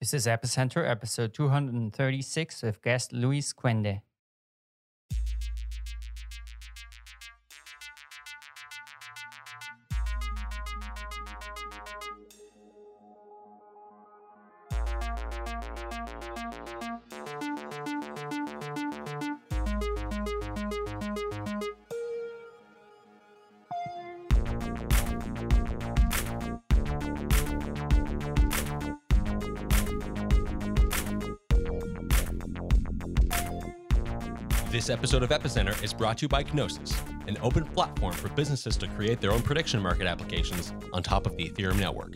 [0.00, 4.02] This is Epicenter, episode 236 with guest Luis Cuende.
[34.98, 38.88] Episode of Epicenter is brought to you by Gnosis, an open platform for businesses to
[38.88, 42.14] create their own prediction market applications on top of the Ethereum network.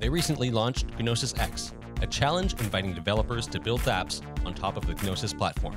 [0.00, 4.86] They recently launched Gnosis X, a challenge inviting developers to build apps on top of
[4.86, 5.76] the Gnosis platform.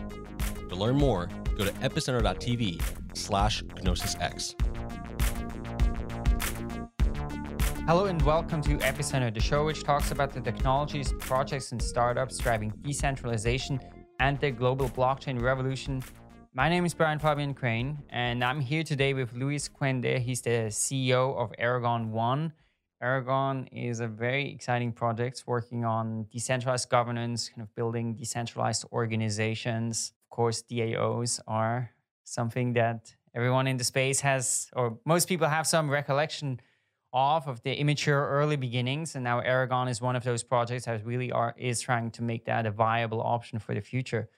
[0.70, 2.82] To learn more, go to epicenter.tv
[3.14, 4.56] slash GnosisX.
[7.86, 12.38] Hello and welcome to Epicenter, the show which talks about the technologies, projects, and startups
[12.38, 13.82] driving decentralization
[14.22, 16.02] and the global blockchain revolution.
[16.54, 20.20] My name is Brian Fabian Crain, and I'm here today with Luis Cuende.
[20.20, 22.54] He's the CEO of Aragon One.
[23.02, 30.14] Aragon is a very exciting project working on decentralized governance, kind of building decentralized organizations.
[30.26, 31.92] Of course, DAOs are
[32.24, 36.60] something that everyone in the space has, or most people have some recollection
[37.14, 41.04] of of the immature early beginnings and now aragon is one of those projects that
[41.06, 44.30] really are is trying to make that a viable option for the future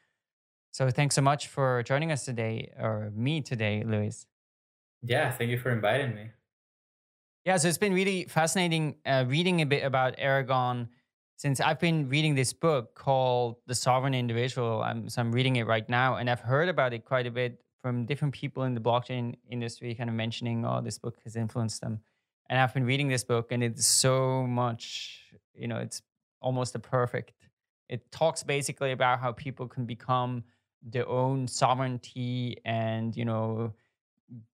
[0.79, 4.25] so thanks so much for joining us today or me today luis.
[5.03, 6.29] Yeah thank you for inviting me.
[7.43, 10.87] Yeah so it's been really fascinating uh, reading a bit about aragon
[11.35, 14.81] since i've been reading this book called the sovereign individual.
[14.81, 17.61] I'm, so i'm reading it right now and i've heard about it quite a bit
[17.81, 21.81] from different people in the blockchain industry kind of mentioning oh this book has influenced
[21.81, 21.99] them.
[22.49, 25.21] And I've been reading this book, and it's so much,
[25.53, 26.01] you know, it's
[26.41, 27.33] almost a perfect.
[27.89, 30.45] It talks basically about how people can become
[30.81, 33.73] their own sovereignty and, you know,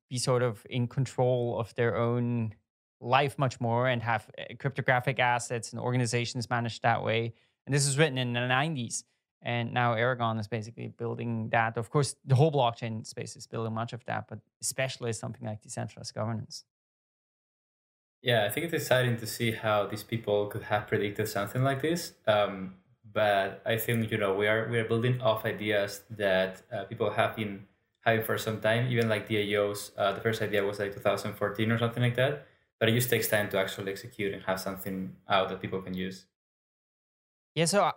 [0.09, 2.53] be sort of in control of their own
[2.99, 7.33] life much more and have eh, cryptographic assets and organizations managed that way.
[7.65, 9.03] And this was written in the 90s.
[9.41, 11.77] And now Aragon is basically building that.
[11.77, 15.61] Of course, the whole blockchain space is building much of that, but especially something like
[15.61, 16.63] decentralized governance.
[18.23, 21.83] Yeah, I think it's exciting to see how these people could have predicted something like
[21.83, 22.13] this.
[22.25, 22.73] Um,
[23.13, 27.09] but I think you know we are we are building off ideas that uh, people
[27.11, 27.67] have been
[28.01, 28.87] having for some time.
[28.91, 32.47] Even like DAOs, uh, the first idea was like 2014 or something like that.
[32.79, 35.93] But it just takes time to actually execute and have something out that people can
[35.93, 36.25] use.
[37.55, 37.65] Yeah.
[37.65, 37.91] So, uh,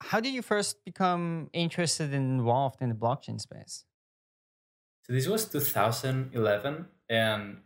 [0.00, 3.84] how did you first become interested and involved in the blockchain space?
[5.02, 7.62] So this was 2011, and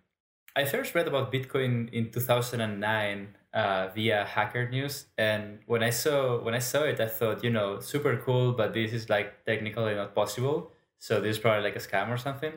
[0.57, 6.43] I first read about Bitcoin in 2009 uh, via Hacker News, and when I saw
[6.43, 9.95] when I saw it, I thought, you know, super cool, but this is like technically
[9.95, 10.73] not possible.
[10.99, 12.55] So this is probably like a scam or something.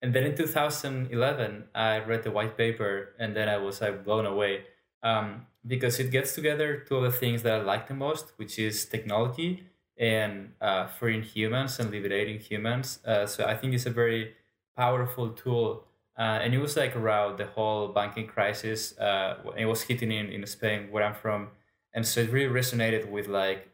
[0.00, 4.26] And then in 2011, I read the white paper, and then I was like blown
[4.26, 4.66] away
[5.02, 8.60] um, because it gets together two of the things that I like the most, which
[8.60, 9.64] is technology
[9.98, 13.00] and uh, freeing humans and liberating humans.
[13.04, 14.34] Uh, so I think it's a very
[14.76, 15.89] powerful tool
[16.20, 18.96] uh, and it was like around the whole banking crisis.
[18.98, 21.48] Uh, it was hitting in, in Spain, where I'm from.
[21.94, 23.70] And so it really resonated with like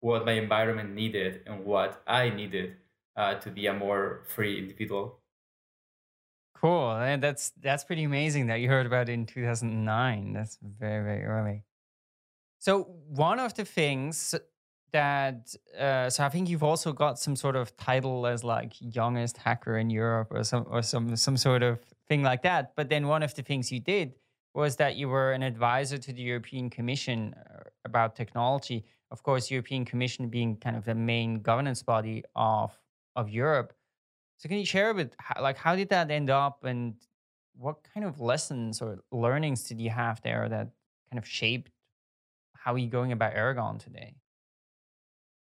[0.00, 2.76] what my environment needed and what I needed
[3.16, 5.18] uh, to be a more free individual.
[6.54, 6.92] Cool.
[6.92, 10.32] And that's that's pretty amazing that you heard about it in 2009.
[10.32, 11.64] That's very, very early.
[12.60, 14.34] So one of the things
[14.92, 19.36] that uh, so I think you've also got some sort of title as like youngest
[19.36, 22.74] hacker in Europe or some or some some sort of thing like that.
[22.76, 24.14] But then one of the things you did
[24.54, 28.84] was that you were an advisor to the European Commission uh, about technology.
[29.10, 32.78] Of course, European Commission being kind of the main governance body of
[33.16, 33.72] of Europe.
[34.38, 36.94] So can you share a bit how, like how did that end up and
[37.56, 40.68] what kind of lessons or learnings did you have there that
[41.10, 41.70] kind of shaped
[42.60, 44.14] how are you going about Aragon today?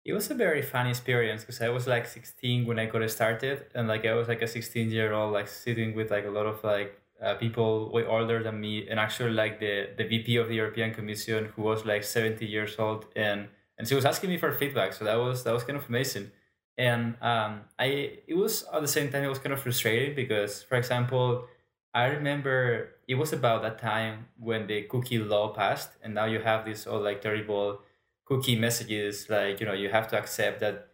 [0.04, 3.66] It was a very fun experience because I was like 16 when I got started,
[3.74, 6.46] and like I was like a 16 year old, like sitting with like a lot
[6.46, 10.48] of like uh, people way older than me, and actually like the the VP of
[10.48, 13.48] the European Commission who was like 70 years old, and
[13.78, 14.92] and she was asking me for feedback.
[14.92, 16.30] So that was that was kind of amazing,
[16.76, 20.62] and um, I it was at the same time it was kind of frustrating because,
[20.62, 21.46] for example,
[21.94, 26.40] I remember it was about that time when the cookie law passed, and now you
[26.40, 27.80] have this all like terrible
[28.24, 30.88] cookie messages like you know you have to accept that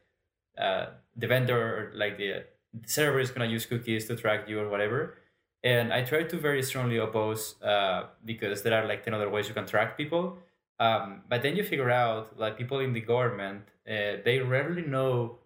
[0.59, 0.87] uh,
[1.17, 2.45] the vendor like the,
[2.75, 5.19] the server is going to use cookies to track you or whatever.
[5.63, 9.49] And i try to very strongly oppose uh, because there are like 10 other ways
[9.49, 10.39] you can track people.
[10.79, 15.41] Um, but then you figure out like people in the government, uh, they rarely know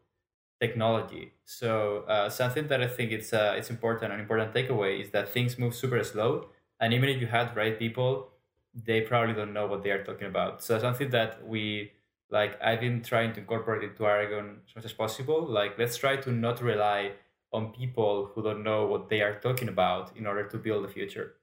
[0.60, 1.32] technology.
[1.44, 5.28] So uh, something that I think it's uh, it's important, an important takeaway is that
[5.28, 6.48] things move super slow,
[6.81, 8.31] and even if you had right people,
[8.75, 10.62] they probably don't know what they are talking about.
[10.62, 11.93] So something that we
[12.31, 15.47] like I've been trying to incorporate into Aragon as much as possible.
[15.47, 17.12] Like let's try to not rely
[17.53, 20.88] on people who don't know what they are talking about in order to build the
[20.88, 21.37] future.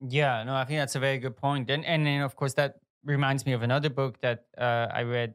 [0.00, 1.70] Yeah, no, I think that's a very good point.
[1.70, 5.34] And and then of course that reminds me of another book that uh, I read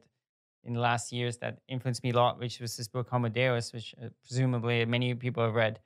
[0.64, 3.72] in the last years that influenced me a lot, which was this book Homo Deus,
[3.72, 5.80] which uh, presumably many people have read.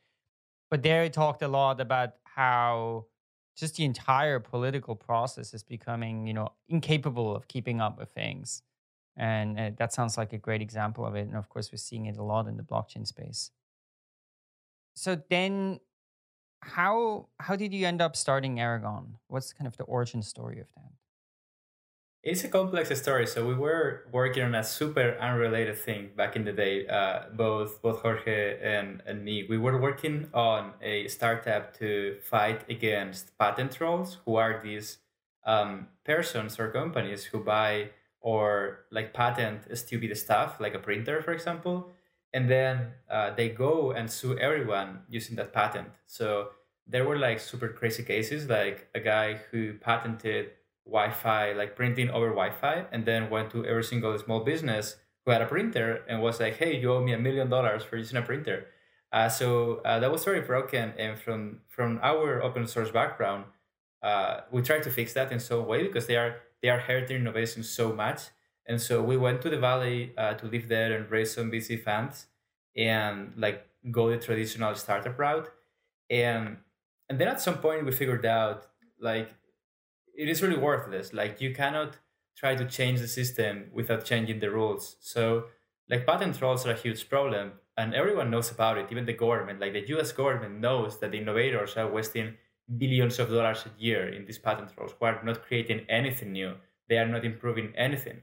[0.71, 3.07] But there it talked a lot about how
[3.57, 8.63] just the entire political process is becoming, you know, incapable of keeping up with things.
[9.17, 11.29] And uh, that sounds like a great example of it.
[11.29, 13.51] And of course, we're seeing it a lot in the blockchain space.
[14.95, 15.81] So then
[16.63, 19.19] how how did you end up starting Aragon?
[19.29, 20.93] What's kind of the origin story of that?
[22.25, 23.27] It's a complex story.
[23.27, 26.87] So we were working on a super unrelated thing back in the day.
[26.87, 32.63] Uh, both both Jorge and, and me, we were working on a startup to fight
[32.71, 35.01] against patent trolls, who are these
[35.45, 37.91] um, persons or companies who buy
[38.23, 41.91] or like patent stupid stuff, like a printer, for example,
[42.33, 45.91] and then uh, they go and sue everyone using that patent.
[46.07, 46.53] So
[46.87, 50.53] there were like super crazy cases, like a guy who patented
[50.87, 55.43] Wi-Fi, like printing over Wi-Fi, and then went to every single small business who had
[55.43, 58.23] a printer and was like, "Hey, you owe me a million dollars for using a
[58.23, 58.67] printer."
[59.13, 63.45] Uh, so uh, that was very broken, and from from our open source background,
[64.03, 67.17] uh, we tried to fix that in some way because they are they are hurting
[67.17, 68.21] innovation so much.
[68.67, 71.83] And so we went to the valley uh, to live there and raise some VC
[71.83, 72.27] funds
[72.77, 75.51] and like go the traditional startup route.
[76.11, 76.59] And
[77.09, 78.67] and then at some point we figured out
[78.99, 79.35] like
[80.17, 81.13] it is really worthless.
[81.13, 81.99] Like you cannot
[82.37, 84.97] try to change the system without changing the rules.
[85.01, 85.45] So
[85.89, 89.61] like patent trolls are a huge problem and everyone knows about it, even the government.
[89.61, 92.35] Like the US government knows that the innovators are wasting
[92.79, 96.55] billions of dollars a year in these patent trolls who are not creating anything new.
[96.89, 98.23] They are not improving anything.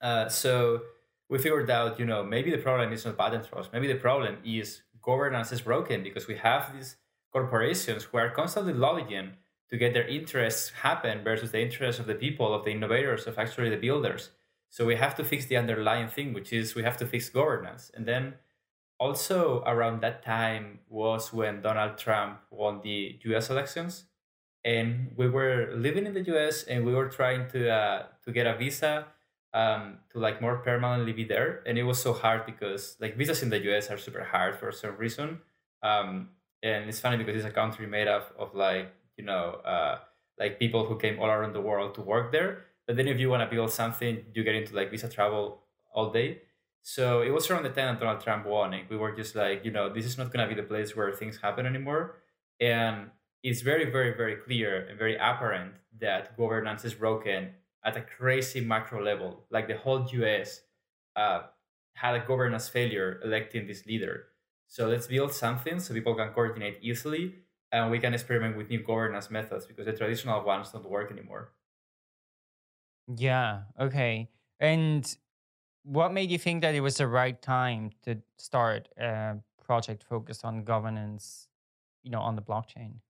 [0.00, 0.82] Uh, so
[1.28, 3.68] we figured out, you know, maybe the problem is not patent trolls.
[3.72, 6.96] Maybe the problem is governance is broken because we have these
[7.32, 9.32] corporations who are constantly lobbying
[9.70, 13.38] to get their interests happen versus the interests of the people, of the innovators, of
[13.38, 14.30] actually the builders.
[14.68, 17.90] So we have to fix the underlying thing, which is we have to fix governance.
[17.94, 18.34] And then
[18.98, 24.04] also around that time was when Donald Trump won the US elections.
[24.64, 28.46] And we were living in the US and we were trying to uh, to get
[28.46, 29.06] a visa
[29.54, 31.62] um, to like more permanently be there.
[31.66, 34.70] And it was so hard because like visas in the US are super hard for
[34.70, 35.40] some reason.
[35.82, 36.30] Um,
[36.62, 39.98] and it's funny because it's a country made up of like you know uh,
[40.38, 42.50] like people who came all around the world to work there.
[42.86, 45.44] But then if you want to build something, you get into like visa travel
[45.94, 46.30] all day.
[46.82, 49.64] So it was around the time that Donald Trump won, and we were just like,
[49.66, 52.16] you know, this is not going to be the place where things happen anymore.
[52.58, 53.10] And
[53.42, 57.50] it's very, very, very clear and very apparent that governance is broken
[57.84, 59.44] at a crazy macro level.
[59.50, 60.62] Like the whole US
[61.16, 61.40] uh,
[61.94, 64.24] had a governance failure electing this leader.
[64.66, 67.34] So let's build something so people can coordinate easily
[67.72, 71.52] and we can experiment with new governance methods because the traditional ones don't work anymore.
[73.16, 73.64] Yeah.
[73.78, 74.30] Okay.
[74.58, 75.16] And
[75.84, 80.44] what made you think that it was the right time to start a project focused
[80.44, 81.48] on governance,
[82.02, 83.00] you know, on the blockchain?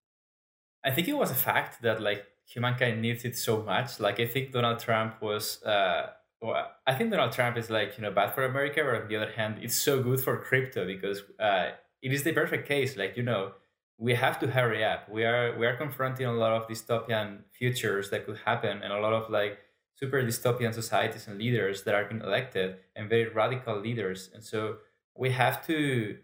[0.83, 3.99] I think it was a fact that like humankind needs it so much.
[3.99, 8.01] Like I think Donald Trump was uh well, I think Donald Trump is like, you
[8.01, 11.21] know, bad for America, but on the other hand, it's so good for crypto because
[11.39, 12.97] uh it is the perfect case.
[12.97, 13.53] Like, you know,
[14.01, 15.07] we have to hurry up.
[15.09, 18.99] We are we are confronting a lot of dystopian futures that could happen and a
[18.99, 19.59] lot of like
[19.93, 24.31] super dystopian societies and leaders that are being elected and very radical leaders.
[24.33, 24.77] And so
[25.15, 26.17] we have to,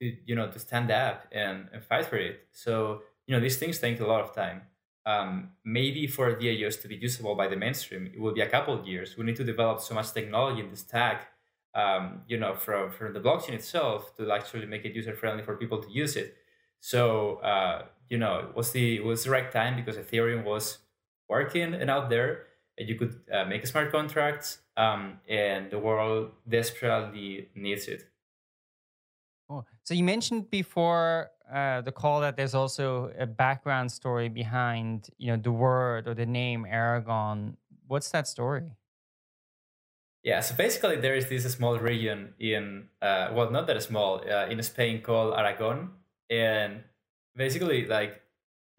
[0.00, 2.48] to you know to stand up and, and fight for it.
[2.50, 4.62] So, you know, these things take a lot of time.
[5.04, 8.72] Um, maybe for DAOs to be usable by the mainstream, it will be a couple
[8.72, 9.16] of years.
[9.18, 11.28] We need to develop so much technology in the stack,
[11.74, 15.56] um, you know, from, from the blockchain itself to actually make it user friendly for
[15.56, 16.36] people to use it.
[16.80, 20.78] So uh, you know, it was the it was the right time because Ethereum was
[21.28, 22.46] working and out there,
[22.78, 28.04] and you could uh, make smart contracts, um, and the world desperately needs it.
[29.50, 35.08] Oh, so you mentioned before uh, the call that there's also a background story behind
[35.16, 37.56] you know the word or the name Aragon.
[37.86, 38.76] What's that story?
[40.22, 44.46] Yeah, so basically there is this small region in uh, well, not that small uh,
[44.46, 45.90] in Spain called Aragon,
[46.30, 46.84] and
[47.36, 48.22] basically like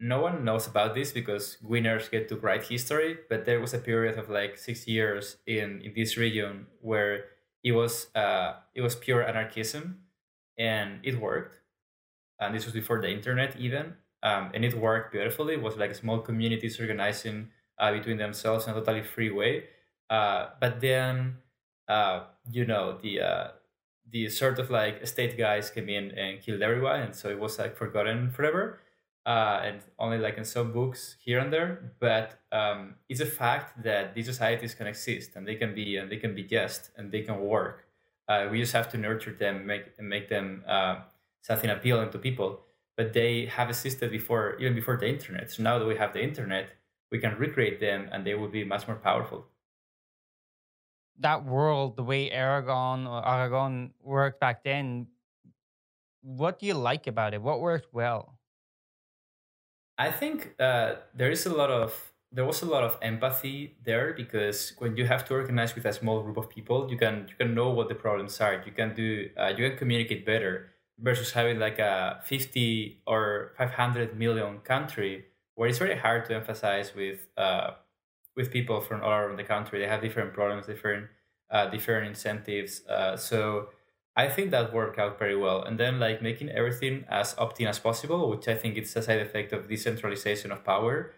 [0.00, 3.18] no one knows about this because winners get to write history.
[3.28, 7.26] But there was a period of like six years in in this region where
[7.62, 10.04] it was uh, it was pure anarchism,
[10.58, 11.56] and it worked.
[12.40, 15.54] And this was before the internet even, um, and it worked beautifully.
[15.54, 19.64] It was like small communities organizing uh, between themselves in a totally free way.
[20.08, 21.38] Uh, but then,
[21.88, 23.48] uh, you know, the uh,
[24.10, 27.58] the sort of like state guys came in and killed everyone, and so it was
[27.58, 28.80] like forgotten forever.
[29.26, 33.82] Uh, and only like in some books here and there, but um, it's a fact
[33.82, 37.12] that these societies can exist and they can be and they can be just and
[37.12, 37.84] they can work.
[38.28, 41.00] Uh, we just have to nurture them, make and make them uh,
[41.42, 42.60] something appealing to people.
[42.96, 45.50] But they have existed before, even before the internet.
[45.50, 46.70] So now that we have the internet,
[47.12, 49.46] we can recreate them, and they will be much more powerful
[51.20, 55.08] that world, the way Aragon or Aragon worked back then,
[56.22, 57.42] what do you like about it?
[57.42, 58.38] What worked well?
[59.98, 64.12] I think uh, there is a lot of there was a lot of empathy there
[64.14, 67.34] because when you have to organize with a small group of people, you can you
[67.36, 68.62] can know what the problems are.
[68.64, 73.72] You can do uh, you can communicate better versus having like a fifty or five
[73.72, 77.72] hundred million country where it's very hard to emphasize with uh,
[78.36, 79.78] with people from all around the country.
[79.78, 81.08] They have different problems, different
[81.50, 82.86] uh, different incentives.
[82.86, 83.70] Uh, so
[84.16, 85.62] I think that worked out very well.
[85.62, 89.20] And then like making everything as opt-in as possible, which I think it's a side
[89.20, 91.12] effect of decentralization of power.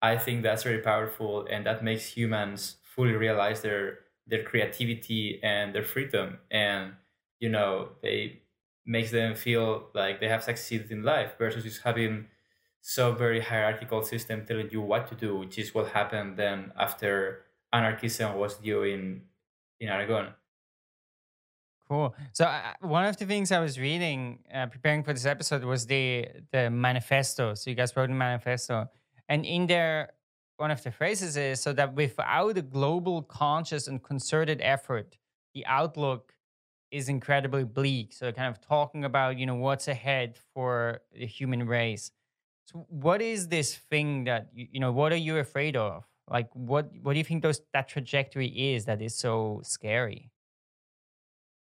[0.00, 5.74] I think that's very powerful, and that makes humans fully realize their their creativity and
[5.74, 6.94] their freedom, and
[7.40, 8.42] you know they
[8.84, 12.26] makes them feel like they have succeeded in life versus just having
[12.82, 17.44] so very hierarchical system telling you what to do, which is what happened then after
[17.72, 19.22] anarchism was due in
[19.80, 20.34] in Aragon.
[21.88, 22.14] Cool.
[22.32, 25.86] So uh, one of the things I was reading, uh, preparing for this episode, was
[25.86, 27.54] the the manifesto.
[27.54, 28.88] So you guys wrote a manifesto,
[29.28, 30.14] and in there,
[30.56, 35.18] one of the phrases is so that without a global, conscious, and concerted effort,
[35.54, 36.34] the outlook
[36.90, 38.12] is incredibly bleak.
[38.12, 42.10] So kind of talking about you know what's ahead for the human race.
[42.64, 44.92] So what is this thing that you know?
[44.92, 46.04] What are you afraid of?
[46.28, 50.30] Like what what do you think those that trajectory is that is so scary?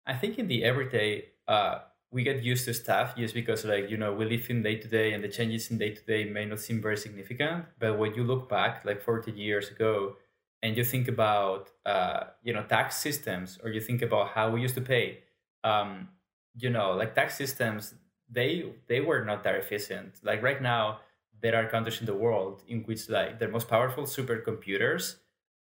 [0.06, 1.80] I think in the everyday, uh,
[2.10, 4.88] we get used to stuff just because like you know we live in day to
[4.88, 7.66] day and the changes in day to day may not seem very significant.
[7.78, 10.16] But when you look back like forty years ago
[10.62, 14.60] and you think about uh, you know tax systems or you think about how we
[14.60, 15.22] used to pay,
[15.64, 16.08] um,
[16.56, 17.94] you know like tax systems
[18.30, 20.14] they they were not that efficient.
[20.22, 21.00] Like right now,
[21.40, 25.16] there are countries in the world in which like the most powerful supercomputers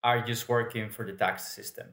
[0.03, 1.87] are just working for the tax system.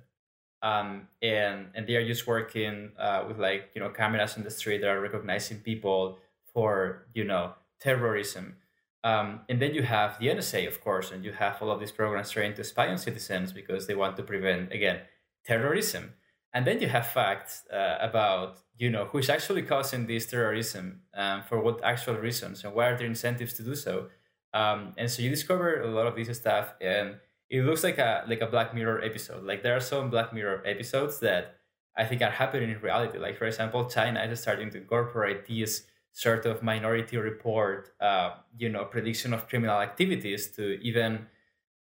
[0.62, 4.50] Um, and and they are just working uh, with like you know cameras in the
[4.50, 6.18] street that are recognizing people
[6.52, 8.56] for you know terrorism.
[9.04, 11.92] Um, and then you have the NSA, of course, and you have all of these
[11.92, 15.00] programs trained to spy on citizens because they want to prevent again
[15.44, 16.14] terrorism
[16.54, 21.42] and then you have facts uh, about you know who's actually causing this terrorism um,
[21.42, 24.08] for what actual reasons and what are their incentives to do so?
[24.52, 27.16] Um, and so you discover a lot of this stuff and
[27.50, 29.44] it looks like a like a black mirror episode.
[29.44, 31.56] Like there are some black mirror episodes that
[31.96, 33.18] i think are happening in reality.
[33.18, 38.68] Like for example china is starting to incorporate these sort of minority report uh, you
[38.68, 41.26] know prediction of criminal activities to even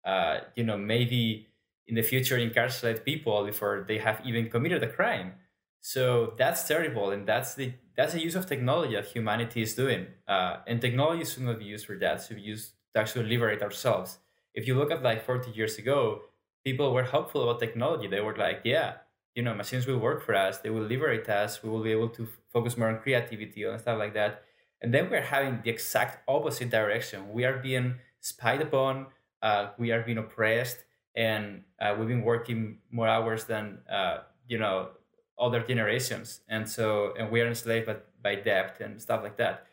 [0.06, 1.51] uh, you know maybe
[1.88, 5.34] in the future incarcerate people before they have even committed a crime.
[5.82, 10.08] So that's terrible, and that's the that's the use of technology that humanity is doing.
[10.28, 13.62] Uh, and technology should not be used for that; should be used to actually liberate
[13.64, 14.20] ourselves.
[14.54, 16.22] If you look at like 40 years ago,
[16.64, 18.08] people were hopeful about technology.
[18.08, 18.98] They were like, "Yeah,
[19.36, 20.60] you know, machines will work for us.
[20.60, 21.64] They will liberate us.
[21.64, 24.44] We will be able to focus more on creativity and stuff like that."
[24.82, 27.34] And then we're having the exact opposite direction.
[27.34, 29.08] We are being spied upon.
[29.42, 30.86] Uh, we are being oppressed
[31.16, 34.92] and uh, we've been working more hours than uh, you know
[35.40, 36.42] other generations.
[36.48, 39.68] And so and we are enslaved by, by debt and stuff like that.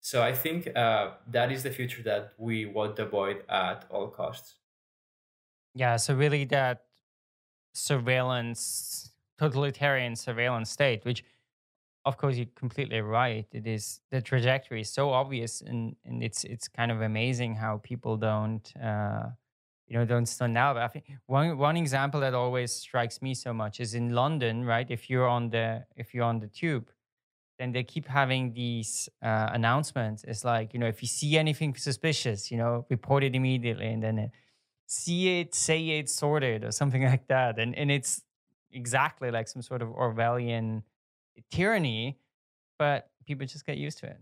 [0.00, 4.08] So i think uh, that is the future that we want to avoid at all
[4.08, 4.56] costs.
[5.74, 6.86] Yeah so really that
[7.74, 11.24] surveillance totalitarian surveillance state which
[12.06, 16.44] of course you're completely right it is the trajectory is so obvious and, and it's
[16.44, 19.28] it's kind of amazing how people don't uh,
[19.90, 20.74] you know don't stand out.
[20.74, 24.64] But I think one one example that always strikes me so much is in London,
[24.64, 24.88] right?
[24.88, 26.88] If you're on the if you're on the tube,
[27.58, 30.22] then they keep having these uh, announcements.
[30.24, 34.00] It's like you know if you see anything suspicious, you know report it immediately, and
[34.02, 34.30] then it,
[34.86, 37.58] see it, say it, sorted, or something like that.
[37.58, 38.22] And and it's
[38.72, 40.84] exactly like some sort of Orwellian
[41.50, 42.16] tyranny,
[42.78, 44.20] but people just get used to it.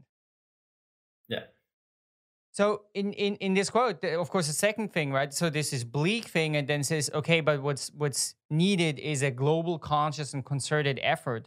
[2.58, 5.32] So in, in in this quote, of course, the second thing, right?
[5.32, 9.30] So this is bleak thing, and then says, okay, but what's what's needed is a
[9.30, 11.46] global, conscious, and concerted effort.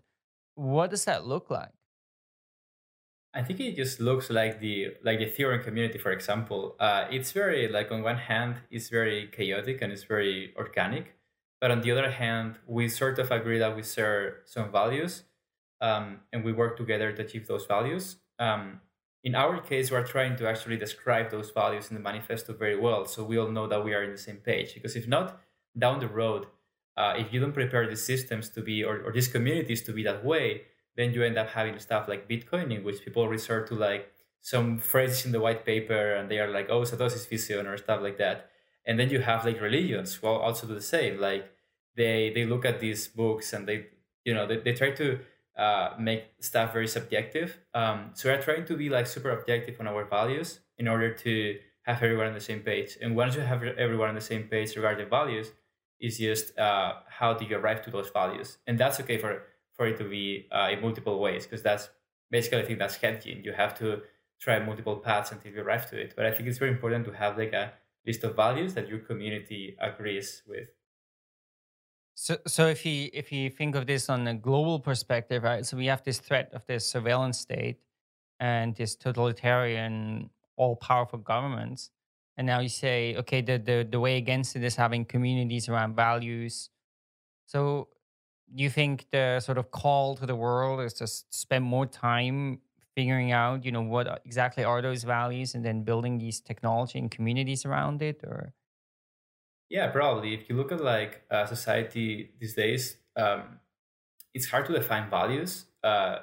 [0.56, 1.74] What does that look like?
[3.34, 6.78] I think it just looks like the like the Ethereum community, for example.
[6.80, 11.16] Uh, it's very like on one hand, it's very chaotic and it's very organic,
[11.60, 15.24] but on the other hand, we sort of agree that we share some values,
[15.82, 18.16] um, and we work together to achieve those values.
[18.40, 18.80] Um,
[19.24, 23.06] in our case, we're trying to actually describe those values in the manifesto very well,
[23.06, 24.74] so we all know that we are in the same page.
[24.74, 25.40] Because if not,
[25.78, 26.48] down the road,
[26.98, 30.04] uh, if you don't prepare the systems to be or, or these communities to be
[30.04, 30.64] that way,
[30.98, 34.12] then you end up having stuff like Bitcoin, in which people resort to like
[34.42, 38.02] some phrases in the white paper, and they are like, "Oh, Satoshi's vision" or stuff
[38.02, 38.50] like that.
[38.86, 41.20] And then you have like religions who also do the same.
[41.20, 41.50] Like
[41.96, 43.88] they they look at these books and they
[44.26, 45.20] you know they, they try to
[45.66, 47.50] uh, make stuff very subjective.
[47.74, 51.34] Um, so we're trying to be like super objective on our values in order to
[51.84, 52.98] have everyone on the same page.
[53.02, 55.52] And once you have everyone on the same page regarding values,
[56.02, 59.44] is just uh, how do you arrive to those values, and that's okay for
[59.76, 61.90] for it to be uh, in multiple ways because that's
[62.32, 63.44] basically I think that's hedging.
[63.44, 64.02] You have to
[64.40, 66.14] try multiple paths until you arrive to it.
[66.16, 67.74] But I think it's very important to have like a
[68.06, 70.70] list of values that your community agrees with.
[72.16, 75.66] So, so if you if you think of this on a global perspective, right?
[75.66, 77.80] So we have this threat of this surveillance state
[78.40, 81.92] and this totalitarian, all-powerful governments,
[82.38, 85.96] and now you say, okay, the the the way against it is having communities around
[85.96, 86.70] values.
[87.48, 87.90] So,
[88.56, 92.62] do you think the sort of call to the world is to spend more time
[92.96, 97.12] figuring out, you know, what exactly are those values, and then building these technology and
[97.12, 98.54] communities around it, or
[99.72, 100.34] yeah, probably.
[100.34, 103.62] If you look at like uh, society these days, um,
[104.34, 106.20] it's hard to define values uh,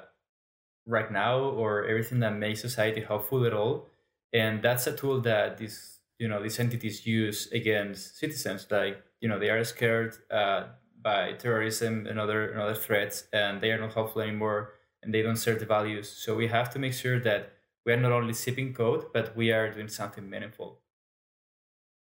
[0.85, 3.87] right now or everything that makes society helpful at all.
[4.33, 8.67] And that's a tool that these you know these entities use against citizens.
[8.71, 10.69] Like you know they are scared uh,
[11.01, 14.73] by terrorism and other and other threats, and they are not helpful anymore,
[15.03, 16.09] and they don't serve the values.
[16.09, 17.53] So we have to make sure that
[17.85, 20.81] we are not only sipping code, but we are doing something meaningful.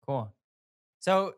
[0.06, 0.34] Cool.
[1.00, 1.36] So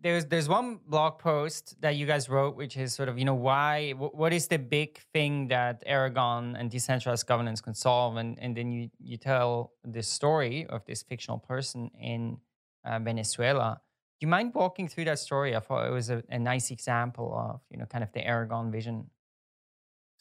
[0.00, 3.34] there's there's one blog post that you guys wrote, which is sort of you know
[3.34, 8.56] why what is the big thing that Aragon and decentralized governance can solve, and and
[8.56, 12.38] then you you tell this story of this fictional person in
[12.84, 13.80] uh, Venezuela.
[14.20, 15.54] Do you mind walking through that story?
[15.54, 18.70] I thought it was a, a nice example of you know kind of the Aragon
[18.70, 19.10] vision.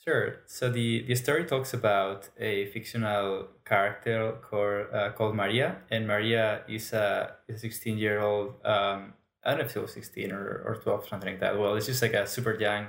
[0.07, 0.39] Sure.
[0.45, 6.61] So the, the story talks about a fictional character called, uh, called Maria, and Maria
[6.69, 9.15] is a 16 year old, um,
[9.47, 11.57] I don't know if she was 16 or, or 12, something like that.
[11.57, 12.87] Well, it's just like a super young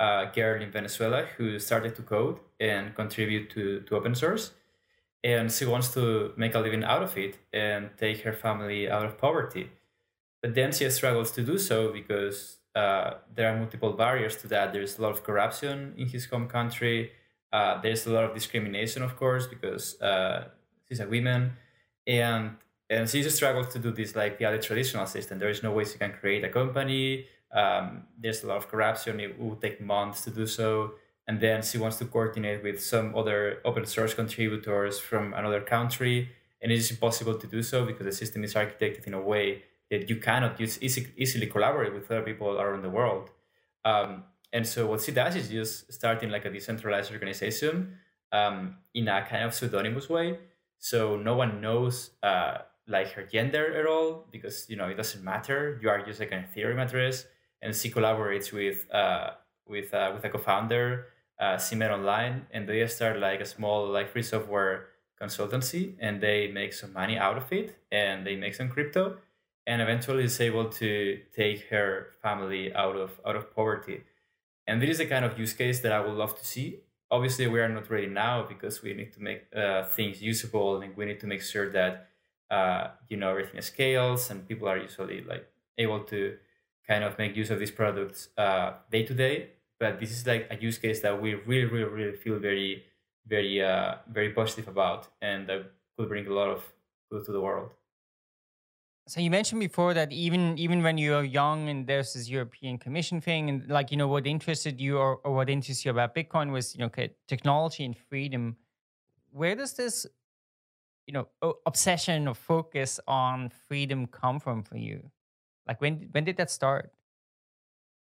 [0.00, 4.52] uh, girl in Venezuela who started to code and contribute to, to open source.
[5.22, 9.04] And she wants to make a living out of it and take her family out
[9.04, 9.70] of poverty.
[10.40, 14.72] But then she struggles to do so because uh, there are multiple barriers to that.
[14.72, 17.12] There's a lot of corruption in his home country.
[17.52, 20.48] Uh, there's a lot of discrimination, of course, because uh,
[20.86, 21.52] she's a woman,
[22.06, 22.56] and
[22.90, 25.38] and she just struggles to do this like the other traditional system.
[25.38, 27.26] There is no way she can create a company.
[27.52, 29.20] Um, there's a lot of corruption.
[29.20, 30.92] It will take months to do so,
[31.26, 36.30] and then she wants to coordinate with some other open source contributors from another country,
[36.60, 39.62] and it is impossible to do so because the system is architected in a way
[39.90, 43.30] that you cannot use easy, easily collaborate with other people around the world.
[43.84, 47.98] Um, and so what she does is just starting like a decentralized organization
[48.32, 50.38] um, in a kind of pseudonymous way.
[50.78, 55.22] So no one knows uh, like her gender at all because you know it doesn't
[55.22, 55.78] matter.
[55.82, 57.26] You are just like an Ethereum address,
[57.62, 59.30] and she collaborates with uh,
[59.66, 61.06] with uh, with a co-founder,
[61.38, 64.88] uh, met Online, and they start like a small like free software
[65.20, 69.18] consultancy, and they make some money out of it, and they make some crypto
[69.68, 74.02] and eventually is able to take her family out of out of poverty.
[74.66, 76.80] And this is the kind of use case that I would love to see.
[77.10, 80.96] Obviously, we are not ready now because we need to make uh, things usable, and
[80.96, 82.07] we need to make sure that
[82.50, 85.46] uh, you know everything scales, and people are usually like
[85.78, 86.36] able to
[86.86, 89.50] kind of make use of these products uh, day to day.
[89.78, 92.84] But this is like a use case that we really, really, really feel very,
[93.26, 96.64] very, uh, very positive about, and that could bring a lot of
[97.10, 97.70] good to the world.
[99.06, 103.22] So you mentioned before that even even when you're young and there's this European Commission
[103.22, 106.52] thing, and like you know what interested you or, or what interests you about Bitcoin
[106.52, 106.90] was you know
[107.26, 108.56] technology and freedom.
[109.30, 110.06] Where does this
[111.08, 111.28] you know
[111.66, 115.10] obsession or focus on freedom come from for you?
[115.68, 116.92] Like when when did that start?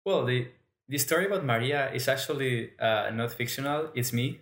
[0.04, 0.48] Well, the
[0.88, 3.90] the story about Maria is actually uh, not fictional.
[3.94, 4.40] It's me.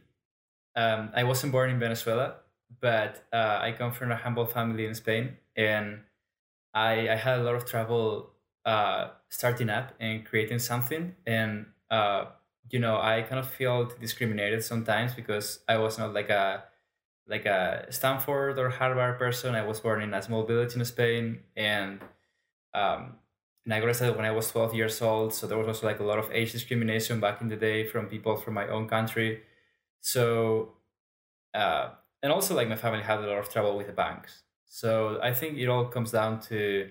[0.76, 2.40] Um, I wasn't born in Venezuela.
[2.80, 6.04] but uh, I come from a humble family in Spain, and
[6.74, 8.34] I, I had a lot of trouble
[8.66, 11.16] uh, starting up and creating something.
[11.26, 12.26] And uh,
[12.70, 16.64] you know, I kind of felt discriminated sometimes because I was not like a
[17.28, 19.54] like a Stanford or Harvard person.
[19.54, 22.00] I was born in a small village in Spain, and
[22.74, 23.16] um,
[23.64, 25.34] and I when I was 12 years old.
[25.34, 28.06] So there was also like a lot of age discrimination back in the day from
[28.06, 29.42] people from my own country.
[30.00, 30.74] So,
[31.52, 31.90] uh,
[32.22, 34.42] and also like my family had a lot of trouble with the banks.
[34.66, 36.90] So I think it all comes down to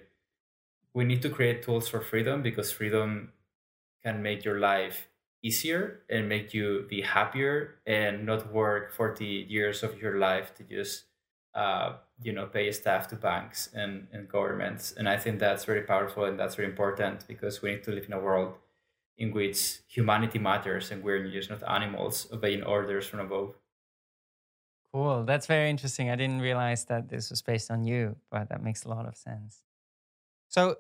[0.94, 3.32] we need to create tools for freedom because freedom
[4.04, 5.08] can make your life
[5.46, 10.64] easier and make you be happier and not work 40 years of your life to
[10.64, 11.06] just
[11.54, 14.94] uh, you know pay staff to banks and, and governments.
[14.98, 18.06] And i think that's very powerful and that's very important because we need to live
[18.06, 18.58] in a world
[19.18, 23.56] in which humanity matters and we're just not animals obeying orders from above.
[24.92, 25.24] Cool.
[25.26, 26.10] That's very interesting.
[26.10, 29.16] I didn't realize that this was based on you but that makes a lot of
[29.16, 29.64] sense.
[30.48, 30.78] So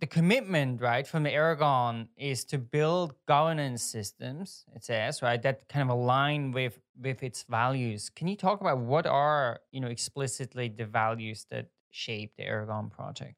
[0.00, 5.68] the commitment, right, from the Aragon is to build governance systems, it says, right, that
[5.68, 8.10] kind of align with with its values.
[8.10, 12.90] Can you talk about what are, you know, explicitly the values that shape the Aragon
[12.90, 13.36] project?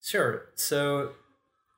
[0.00, 0.50] Sure.
[0.54, 1.12] So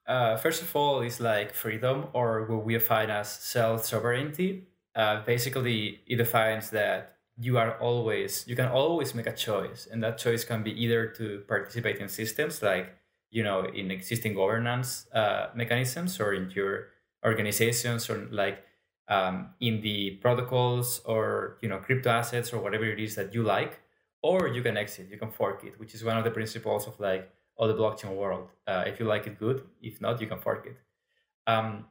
[0.06, 4.68] uh, first of all, it's like freedom, or what we define as self sovereignty.
[4.96, 10.02] Uh, basically, it defines that you are always you can always make a choice, and
[10.04, 12.96] that choice can be either to participate in systems like
[13.30, 16.88] you know in existing governance uh, mechanisms or in your
[17.24, 18.64] organizations or like
[19.08, 23.42] um, in the protocols or you know crypto assets or whatever it is that you
[23.42, 23.80] like
[24.22, 26.98] or you can exit you can fork it which is one of the principles of
[27.00, 28.48] like all the blockchain world.
[28.66, 29.62] Uh, if you like it good.
[29.82, 30.78] If not you can fork it.
[31.46, 31.84] Um,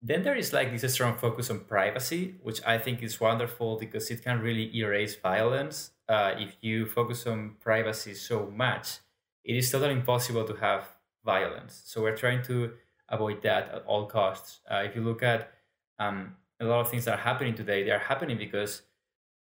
[0.00, 4.10] then there is like this strong focus on privacy which i think is wonderful because
[4.10, 8.98] it can really erase violence uh, if you focus on privacy so much
[9.44, 10.88] it is totally impossible to have
[11.24, 11.82] violence.
[11.84, 12.72] So we're trying to
[13.08, 14.60] avoid that at all costs.
[14.70, 15.52] Uh, if you look at
[15.98, 18.82] um, a lot of things that are happening today, they are happening because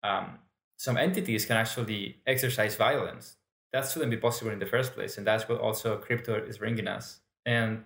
[0.03, 0.39] um,
[0.77, 3.37] some entities can actually exercise violence.
[3.73, 6.87] That shouldn't be possible in the first place, and that's what also crypto is bringing
[6.87, 7.21] us.
[7.45, 7.85] And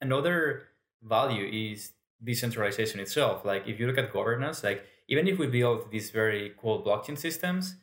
[0.00, 0.64] another
[1.02, 3.44] value is decentralization itself.
[3.44, 7.16] Like if you look at governance, like even if we build these very cool blockchain
[7.16, 7.76] systems,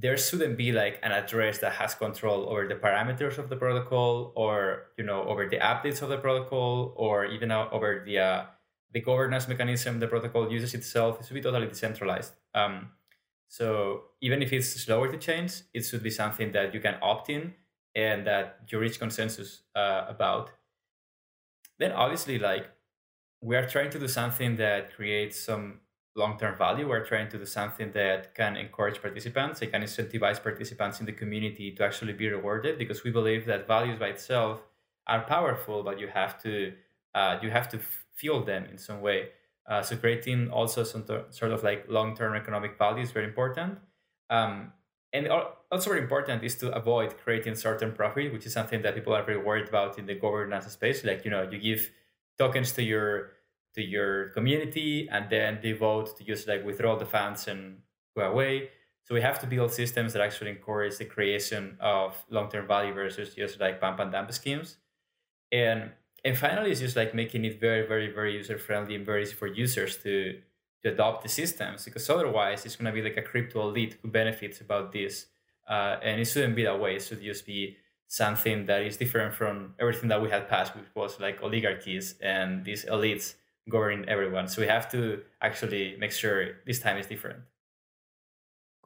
[0.00, 4.32] there shouldn't be like an address that has control over the parameters of the protocol
[4.34, 8.44] or you know over the updates of the protocol or even over the uh,
[8.92, 11.20] the governance mechanism the protocol uses itself.
[11.20, 12.32] It should be totally decentralized.
[12.54, 12.92] Um,
[13.48, 17.28] so even if it's slower to change it should be something that you can opt
[17.28, 17.52] in
[17.94, 20.50] and that you reach consensus uh, about.
[21.78, 22.70] Then obviously like
[23.42, 25.80] we are trying to do something that creates some
[26.16, 26.88] long-term value.
[26.88, 31.12] We're trying to do something that can encourage participants, it can incentivize participants in the
[31.12, 34.60] community to actually be rewarded because we believe that values by itself
[35.06, 36.72] are powerful, but you have to
[37.14, 37.78] uh, you have to
[38.14, 39.30] fuel them in some way.
[39.66, 43.78] Uh, so creating also some sort of like long-term economic value is very important.
[44.30, 44.72] Um,
[45.12, 45.28] and
[45.72, 49.24] also very important is to avoid creating certain profit, which is something that people are
[49.24, 51.04] very worried about in the governance space.
[51.04, 51.90] Like, you know, you give
[52.38, 53.32] tokens to your
[53.74, 57.78] to your community and then they vote to just like withdraw the funds and
[58.16, 58.70] go away.
[59.04, 63.34] So we have to build systems that actually encourage the creation of long-term value versus
[63.34, 64.76] just like pump and dump schemes.
[65.52, 65.90] And
[66.24, 69.34] and finally it's just like making it very very very user friendly and very easy
[69.34, 70.38] for users to
[70.82, 74.08] to adopt the systems because otherwise it's going to be like a crypto elite who
[74.08, 75.26] benefits about this
[75.70, 76.96] uh, and it shouldn't be that way.
[76.96, 77.76] It should just be
[78.08, 82.64] something that is different from everything that we had passed, which was like oligarchies and
[82.64, 83.34] these elites
[83.70, 84.48] govern everyone.
[84.48, 87.40] So we have to actually make sure this time is different.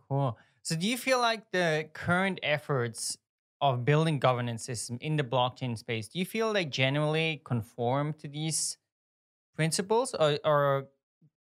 [0.08, 0.38] Cool.
[0.62, 3.18] So do you feel like the current efforts
[3.60, 8.28] of building governance system in the blockchain space, do you feel they generally conform to
[8.28, 8.76] these
[9.56, 10.86] principles or, or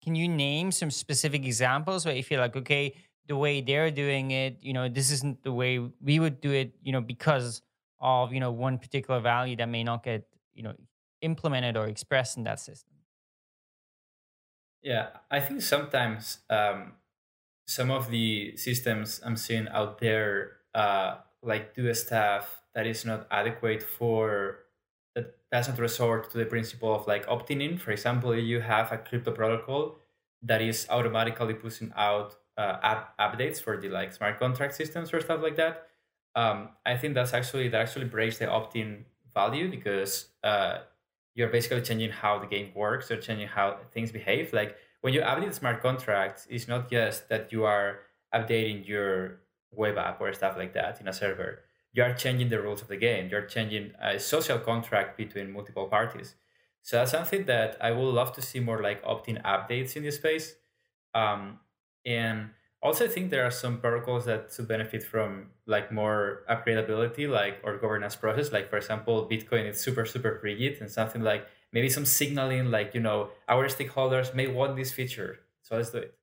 [0.03, 2.95] can you name some specific examples where you feel like, okay,
[3.27, 6.75] the way they're doing it, you know, this isn't the way we would do it,
[6.83, 7.61] you know, because
[8.01, 10.75] of, you know, one particular value that may not get, you know,
[11.23, 12.96] implemented or expressed in that system?
[14.83, 16.93] Yeah, I think sometimes um,
[17.67, 23.05] some of the systems I'm seeing out there, uh, like do a stuff that is
[23.05, 24.61] not adequate for
[25.15, 27.79] that doesn't resort to the principle of like opting in.
[27.79, 29.99] For example, you have a crypto protocol
[30.43, 35.21] that is automatically pushing out uh, app updates for the like smart contract systems or
[35.21, 35.89] stuff like that.
[36.35, 40.81] Um, I think that's actually that actually breaks the opt-in value because uh,
[41.37, 44.53] you're basically changing how the game works or changing how things behave.
[44.55, 48.01] Like when you update smart contracts, it's not just that you are
[48.35, 51.61] updating your web app or stuff like that in a server.
[51.93, 53.29] You are changing the rules of the game.
[53.31, 56.35] You're changing a social contract between multiple parties.
[56.81, 60.17] So that's something that I would love to see more like opt-in updates in this
[60.17, 60.55] space.
[61.15, 61.61] Um,
[62.07, 62.51] and
[62.83, 67.61] also, I think there are some protocols that should benefit from like more upgradability, like
[67.65, 68.53] or governance process.
[68.53, 72.95] Like for example, Bitcoin is super super rigid, and something like maybe some signaling, like
[72.95, 76.15] you know, our stakeholders may want this feature, so let's do it.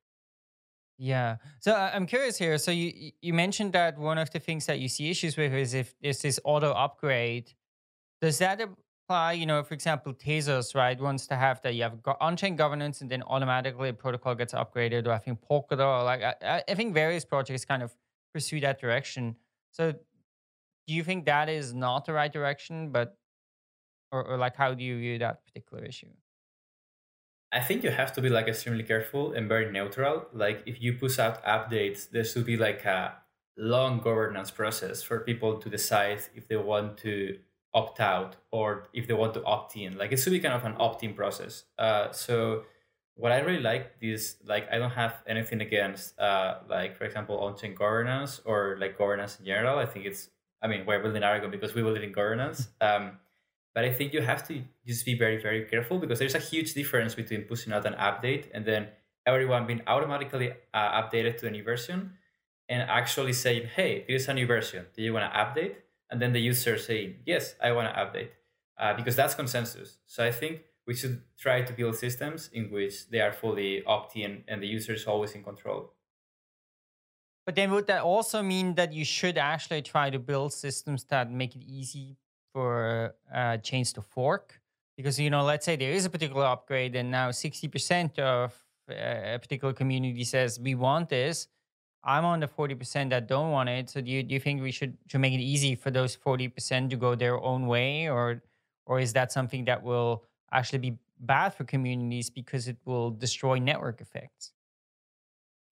[0.96, 1.36] Yeah.
[1.58, 2.56] So uh, I'm curious here.
[2.58, 5.74] So you you mentioned that one of the things that you see issues with is
[5.74, 7.52] if there's this auto upgrade.
[8.22, 8.60] Does that
[9.04, 9.32] apply?
[9.32, 13.10] You know, for example, Tezos, right, wants to have that you have on-chain governance and
[13.10, 15.06] then automatically a protocol gets upgraded.
[15.06, 17.94] Or I think Polkadot, or like I, I think various projects kind of
[18.32, 19.36] pursue that direction.
[19.70, 22.90] So do you think that is not the right direction?
[22.90, 23.16] But
[24.12, 26.10] or, or like how do you view that particular issue?
[27.52, 30.26] I think you have to be like extremely careful and very neutral.
[30.32, 33.14] Like if you push out updates, there should be like a
[33.56, 37.38] long governance process for people to decide if they want to
[37.74, 39.98] opt out or if they want to opt in.
[39.98, 41.64] Like it should be kind of an opt in process.
[41.78, 42.62] Uh, so
[43.16, 47.38] what I really like is like I don't have anything against uh, like for example
[47.38, 49.78] on-chain governance or like governance in general.
[49.78, 50.30] I think it's
[50.62, 52.68] I mean we're building Aragon because we believe in governance.
[52.80, 53.18] Um,
[53.74, 56.74] but I think you have to just be very, very careful because there's a huge
[56.74, 58.86] difference between pushing out an update and then
[59.26, 62.12] everyone being automatically uh, updated to a new version
[62.68, 64.86] and actually saying, hey, this is a new version.
[64.94, 65.74] Do you want to update?
[66.10, 68.30] And then the user saying, yes, I want to update.
[68.78, 69.98] Uh, because that's consensus.
[70.06, 74.44] So I think we should try to build systems in which they are fully opt-in
[74.48, 75.92] and the user is always in control.
[77.46, 81.30] But then would that also mean that you should actually try to build systems that
[81.30, 82.16] make it easy
[82.52, 84.60] for uh, chains to fork
[84.96, 88.54] because you know let's say there is a particular upgrade and now 60% of
[88.88, 91.48] uh, a particular community says we want this
[92.04, 94.70] i'm on the 40% that don't want it so do you, do you think we
[94.70, 98.42] should should make it easy for those 40% to go their own way or
[98.86, 103.58] or is that something that will actually be bad for communities because it will destroy
[103.58, 104.52] network effects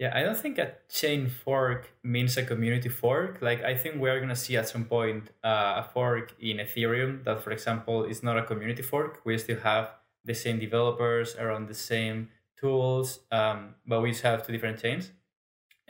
[0.03, 3.39] yeah, I don't think a chain fork means a community fork.
[3.41, 7.23] Like, I think we're going to see at some point uh, a fork in Ethereum
[7.23, 9.21] that, for example, is not a community fork.
[9.25, 9.93] We still have
[10.25, 15.13] the same developers around the same tools, um, but we just have two different chains.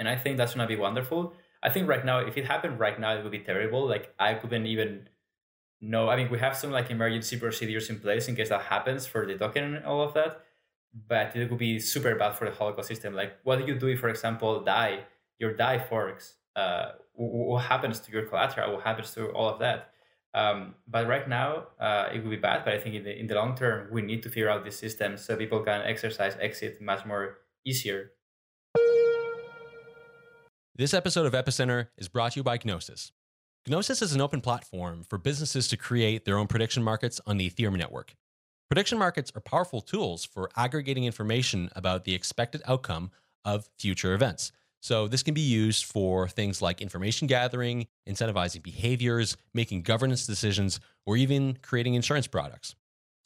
[0.03, 1.35] And I think that's to be wonderful.
[1.62, 3.87] I think right now, if it happened right now, it would be terrible.
[3.87, 5.09] Like, I couldn't even
[5.81, 6.09] know.
[6.11, 9.27] I mean, we have some like emergency procedures in place in case that happens for
[9.27, 10.43] the token and all of that
[11.09, 13.15] but it would be super bad for the whole ecosystem.
[13.15, 15.05] Like, what do you do if, for example, Dai
[15.38, 16.35] your Dai forks?
[16.55, 18.75] Uh, what happens to your collateral?
[18.75, 19.91] What happens to all of that?
[20.35, 22.65] Um, but right now, uh, it would be bad.
[22.65, 24.79] But I think in the in the long term, we need to figure out this
[24.79, 28.12] system so people can exercise exit much more easier.
[30.74, 33.12] This episode of Epicenter is brought to you by Gnosis.
[33.68, 37.50] Gnosis is an open platform for businesses to create their own prediction markets on the
[37.50, 38.14] Ethereum network.
[38.70, 43.11] Prediction markets are powerful tools for aggregating information about the expected outcome
[43.44, 44.50] of future events.
[44.80, 50.80] So, this can be used for things like information gathering, incentivizing behaviors, making governance decisions,
[51.04, 52.74] or even creating insurance products.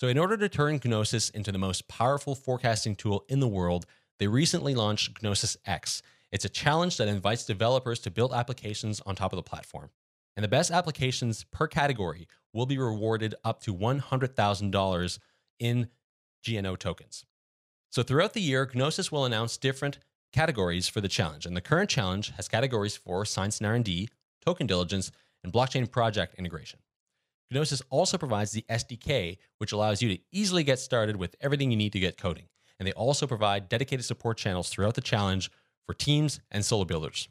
[0.01, 3.87] So, in order to turn Gnosis into the most powerful forecasting tool in the world,
[4.19, 6.03] they recently launched Gnosis X.
[6.33, 9.91] It's a challenge that invites developers to build applications on top of the platform.
[10.37, 15.19] And the best applications per category will be rewarded up to $100,000
[15.59, 15.89] in
[16.47, 17.25] GNO tokens.
[17.91, 19.99] So throughout the year, Gnosis will announce different
[20.33, 21.47] categories for the challenge.
[21.47, 24.11] And the current challenge has categories for science and R&D,
[24.45, 25.11] token diligence,
[25.43, 26.81] and blockchain project integration.
[27.51, 31.77] Gnosis also provides the SDK, which allows you to easily get started with everything you
[31.77, 32.49] need to get coding.
[32.79, 35.51] And they also provide dedicated support channels throughout the challenge
[35.87, 37.29] for teams and solo builders.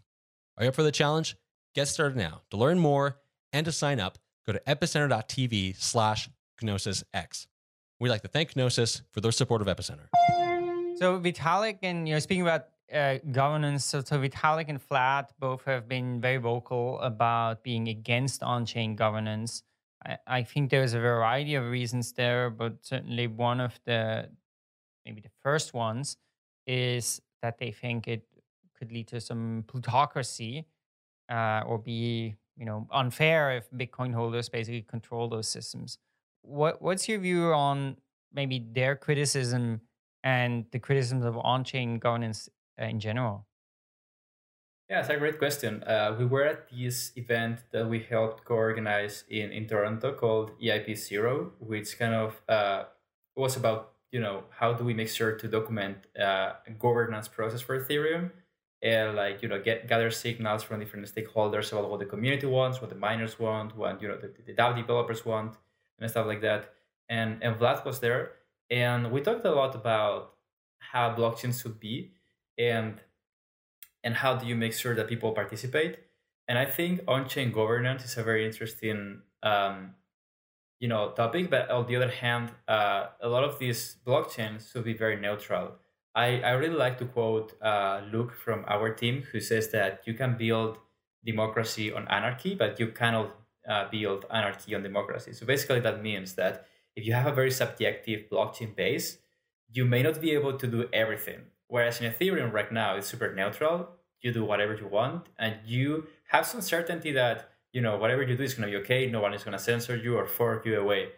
[0.58, 1.36] Are you up for the challenge?
[1.74, 2.42] Get started now.
[2.52, 3.18] To learn more
[3.52, 6.30] and to sign up, go to epicenter.tv slash
[6.62, 7.48] GnosisX.
[8.00, 10.08] We'd like to thank Gnosis for their support of Epicenter.
[10.98, 15.66] So Vitalik and you know speaking about uh, governance, so, so Vitalik and Vlad both
[15.66, 19.64] have been very vocal about being against on-chain governance.
[20.06, 24.30] I, I think there's a variety of reasons there, but certainly one of the
[25.06, 26.18] maybe the first ones
[26.68, 28.24] is that they think it
[28.78, 30.66] could lead to some plutocracy
[31.30, 35.98] uh, or be you know unfair if Bitcoin holders basically control those systems
[36.48, 37.98] what what's your view on
[38.34, 39.82] maybe their criticism
[40.24, 42.50] and the criticisms of on-chain governance
[42.82, 43.46] uh, in general?
[44.90, 45.84] Yeah, it's a great question.
[45.84, 50.96] Uh, we were at this event that we helped co-organize in, in Toronto called EIP
[50.96, 52.84] Zero, which kind of uh,
[53.36, 57.78] was about you know, how do we make sure to document uh, governance process for
[57.78, 58.32] Ethereum
[58.86, 62.80] and like, you know, get gather signals from different stakeholders about what the community wants,
[62.80, 65.56] what the miners want, what, you know, the, the DAO developers want
[66.00, 66.72] and stuff like that.
[67.10, 68.34] And, and Vlad was there.
[68.70, 70.36] And we talked a lot about
[70.92, 72.12] how blockchains should be
[72.58, 73.02] and
[74.04, 75.98] and how do you make sure that people participate
[76.48, 79.96] and i think on-chain governance is a very interesting um,
[80.80, 84.84] you know topic but on the other hand uh, a lot of these blockchains should
[84.84, 85.76] be very neutral
[86.16, 90.14] i, I really like to quote uh, luke from our team who says that you
[90.14, 90.80] can build
[91.26, 93.36] democracy on anarchy but you cannot
[93.68, 95.34] uh, build anarchy on democracy.
[95.34, 99.18] So basically that means that if you have a very subjective blockchain base
[99.74, 101.42] you may not be able to do everything.
[101.68, 103.90] Whereas in ethereum right now it's super neutral.
[104.22, 108.38] You do whatever you want and you have some certainty that you know whatever you
[108.38, 109.10] do is going to be okay.
[109.10, 111.10] No one is going to censor you or fork you away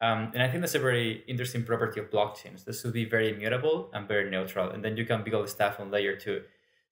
[0.00, 2.64] um, and i think that's a very interesting property of blockchains.
[2.64, 5.90] This should be very immutable and very neutral and then you can build stuff on
[5.90, 6.42] layer two.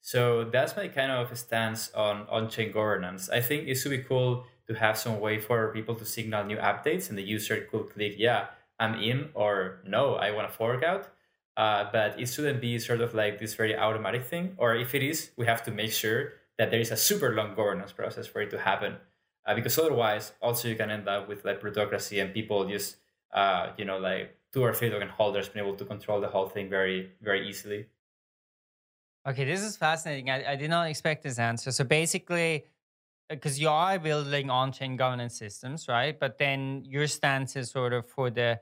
[0.01, 3.31] So that's my kind of stance on on-chain governance.
[3.31, 6.59] I think it should be cool to have some way for people to signal new
[6.59, 8.47] updates and the user could click yeah
[8.81, 11.09] i'm in or no i want to fork out.
[11.57, 15.03] Uh, but it shouldn't be sort of like this very automatic thing or if it
[15.03, 18.41] is we have to make sure that there is a super long governance process for
[18.41, 18.97] it to happen
[19.47, 22.97] uh, because otherwise also you can end up with like plutocracy and people just
[23.33, 26.49] uh, you know like two or three token holders being able to control the whole
[26.49, 27.87] thing very very easily.
[29.27, 30.31] Okay this is fascinating.
[30.31, 31.73] I, I did not expect this answer.
[31.73, 32.65] So basically
[33.29, 36.19] because uh, you are building on-chain governance systems right?
[36.19, 38.61] But then your stance is sort of for the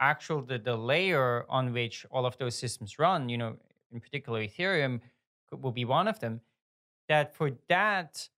[0.00, 3.56] actual the, the layer on which all of those systems run you know
[3.92, 5.00] in particular ethereum
[5.62, 6.40] will be one of them
[7.08, 8.28] that for that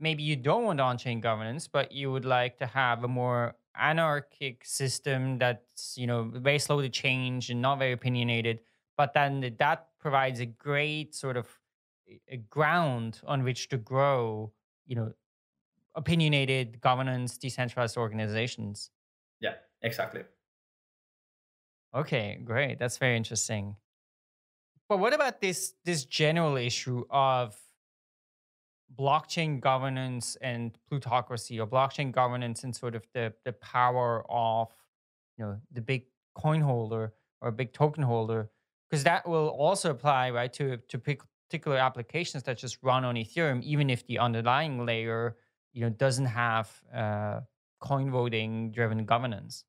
[0.00, 4.64] maybe you don't want on-chain governance, but you would like to have a more anarchic
[4.64, 8.60] system that's you know very slow to change and not very opinionated.
[8.96, 11.46] But then that provides a great sort of
[12.08, 14.52] eh, a ground on which to grow,
[14.86, 15.12] you know,
[15.94, 18.90] opinionated governance, decentralized organizations.
[19.40, 20.24] Yeah, exactly.
[21.94, 22.78] Okay, great.
[22.78, 23.76] That's very interesting.
[24.88, 27.56] But what about this this general issue of
[28.98, 34.68] blockchain governance and plutocracy or blockchain governance and sort of the the power of
[35.36, 38.50] you know the big coin holder or big token holder
[38.88, 43.62] because that will also apply right to to particular applications that just run on ethereum
[43.62, 45.36] even if the underlying layer
[45.72, 47.40] you know doesn't have uh,
[47.80, 49.64] coin voting driven governance.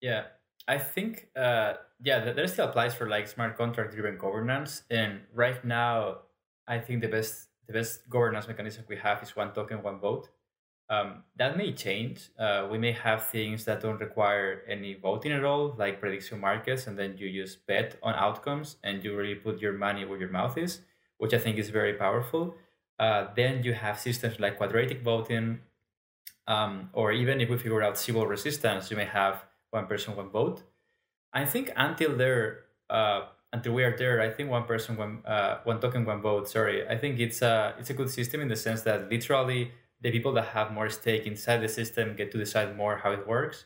[0.00, 0.24] Yeah.
[0.66, 5.20] I think uh yeah that, that still applies for like smart contract driven governance and
[5.32, 6.20] right now
[6.66, 10.28] i think the best the best governance mechanism we have is one token, one vote.
[10.90, 12.28] Um, that may change.
[12.38, 16.86] Uh, we may have things that don't require any voting at all, like prediction markets,
[16.86, 20.28] and then you just bet on outcomes and you really put your money where your
[20.28, 20.80] mouth is,
[21.16, 22.54] which I think is very powerful.
[22.98, 25.60] Uh, then you have systems like quadratic voting,
[26.46, 30.28] um, or even if we figure out Sybil resistance, you may have one person, one
[30.28, 30.62] vote.
[31.32, 33.22] I think until there, uh,
[33.54, 36.48] until we are there, I think one person, one uh, one token, one vote.
[36.48, 39.70] Sorry, I think it's a it's a good system in the sense that literally
[40.02, 43.26] the people that have more stake inside the system get to decide more how it
[43.26, 43.64] works.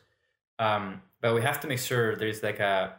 [0.59, 2.95] Um, but we have to make sure there is like a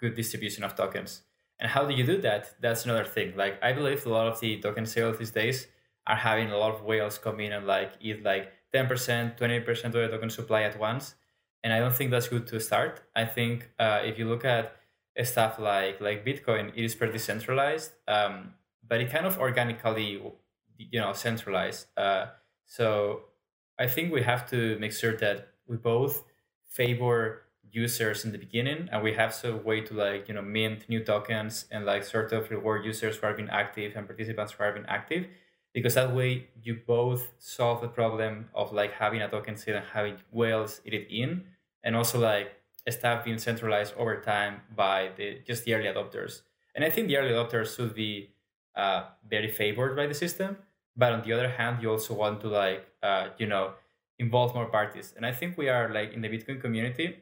[0.00, 1.22] good distribution of tokens.
[1.58, 2.54] And how do you do that?
[2.60, 3.36] That's another thing.
[3.36, 5.66] Like I believe a lot of the token sales these days
[6.06, 9.92] are having a lot of whales come in and like eat like 10%, 20% of
[9.92, 11.16] the token supply at once.
[11.64, 13.02] And I don't think that's good to start.
[13.16, 14.76] I think uh, if you look at
[15.26, 18.54] stuff like like Bitcoin, it is pretty centralized, um,
[18.86, 20.22] but it kind of organically,
[20.78, 21.86] you know, centralized.
[21.96, 22.26] Uh,
[22.66, 23.22] so
[23.78, 26.24] I think we have to make sure that we both
[26.66, 30.88] favor users in the beginning, and we have some way to like you know mint
[30.88, 34.64] new tokens and like sort of reward users who are being active and participants who
[34.64, 35.26] are being active,
[35.74, 39.86] because that way you both solve the problem of like having a token sale and
[39.92, 41.44] having whales eat it in,
[41.82, 42.52] and also like
[42.92, 46.42] stuff being centralized over time by the just the early adopters.
[46.74, 48.30] And I think the early adopters should be
[48.76, 50.58] uh, very favored by the system.
[50.96, 53.74] But on the other hand, you also want to like uh, you know
[54.18, 55.14] involve more parties.
[55.16, 57.16] And I think we are like in the Bitcoin community.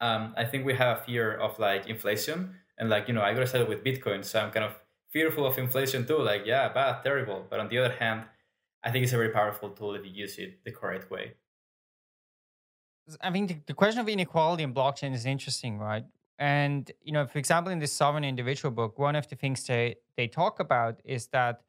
[0.00, 3.34] Um, I think we have a fear of like inflation and like you know I
[3.34, 4.74] got started with Bitcoin, so I'm kind of
[5.10, 6.18] fearful of inflation too.
[6.18, 7.46] Like yeah, bad, terrible.
[7.48, 8.24] But on the other hand,
[8.82, 11.34] I think it's a very powerful tool if you use it the correct way.
[13.20, 16.04] I mean, the, the question of inequality in blockchain is interesting, right?
[16.38, 19.96] And you know, for example, in this sovereign individual book, one of the things they
[20.16, 21.62] they talk about is that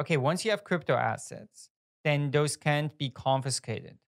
[0.00, 1.70] okay, once you have crypto assets,
[2.04, 3.98] then those can't be confiscated,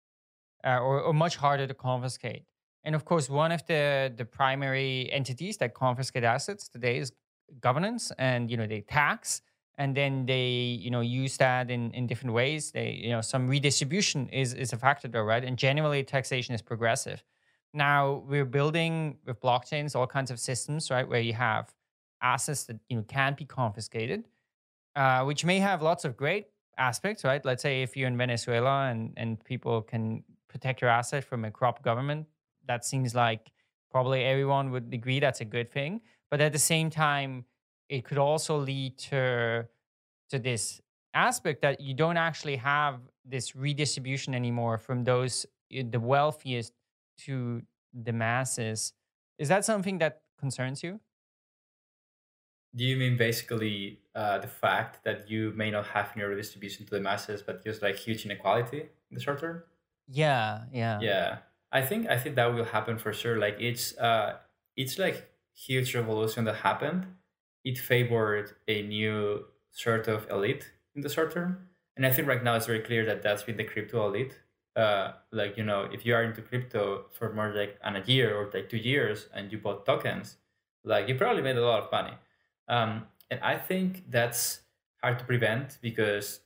[0.65, 2.45] uh, or, or much harder to confiscate.
[2.85, 7.13] And of course, one of the the primary entities that confiscate assets today is
[7.61, 9.43] governance, and you know they tax,
[9.81, 10.49] and then they
[10.85, 12.71] you know use that in in different ways.
[12.71, 15.43] They you know some redistribution is is a factor though, right?
[15.43, 17.25] And generally, taxation is progressive.
[17.73, 21.75] Now we're building with blockchains all kinds of systems, right, where you have
[22.21, 24.29] assets that you know can't be confiscated,
[24.97, 27.43] uh, which may have lots of great aspects, right?
[27.43, 31.51] Let's say if you're in Venezuela and and people can protect your asset from a
[31.51, 32.27] corrupt government,
[32.67, 33.51] that seems like
[33.91, 36.03] probably everyone would agree that's a good thing.
[36.31, 37.47] But at the same time,
[37.91, 39.69] it could also lead to
[40.31, 40.81] to this
[41.15, 46.75] aspect that you don't actually have this redistribution anymore from those eh, the wealthiest
[47.19, 47.63] to
[47.93, 48.95] the masses.
[49.39, 51.01] Is that something that concerns you?
[52.75, 56.91] Do you mean basically uh, the fact that you may not have any redistribution to
[56.95, 59.65] the masses, but just like huge inequality in the short term?
[60.07, 61.41] Yeah, yeah, yeah.
[61.73, 63.39] I think I think that will happen for sure.
[63.39, 64.39] Like it's uh,
[64.77, 67.17] it's like huge revolution that happened.
[67.65, 72.43] It favored a new sort of elite in the short term, and I think right
[72.43, 74.41] now it's very clear that that's been the crypto elite.
[74.77, 78.35] Uh, like you know, if you are into crypto for more like an a year
[78.37, 80.39] or like two years, and you bought tokens,
[80.85, 82.17] like you probably made a lot of money.
[82.69, 84.63] Um, and I think that's
[85.03, 86.41] hard to prevent because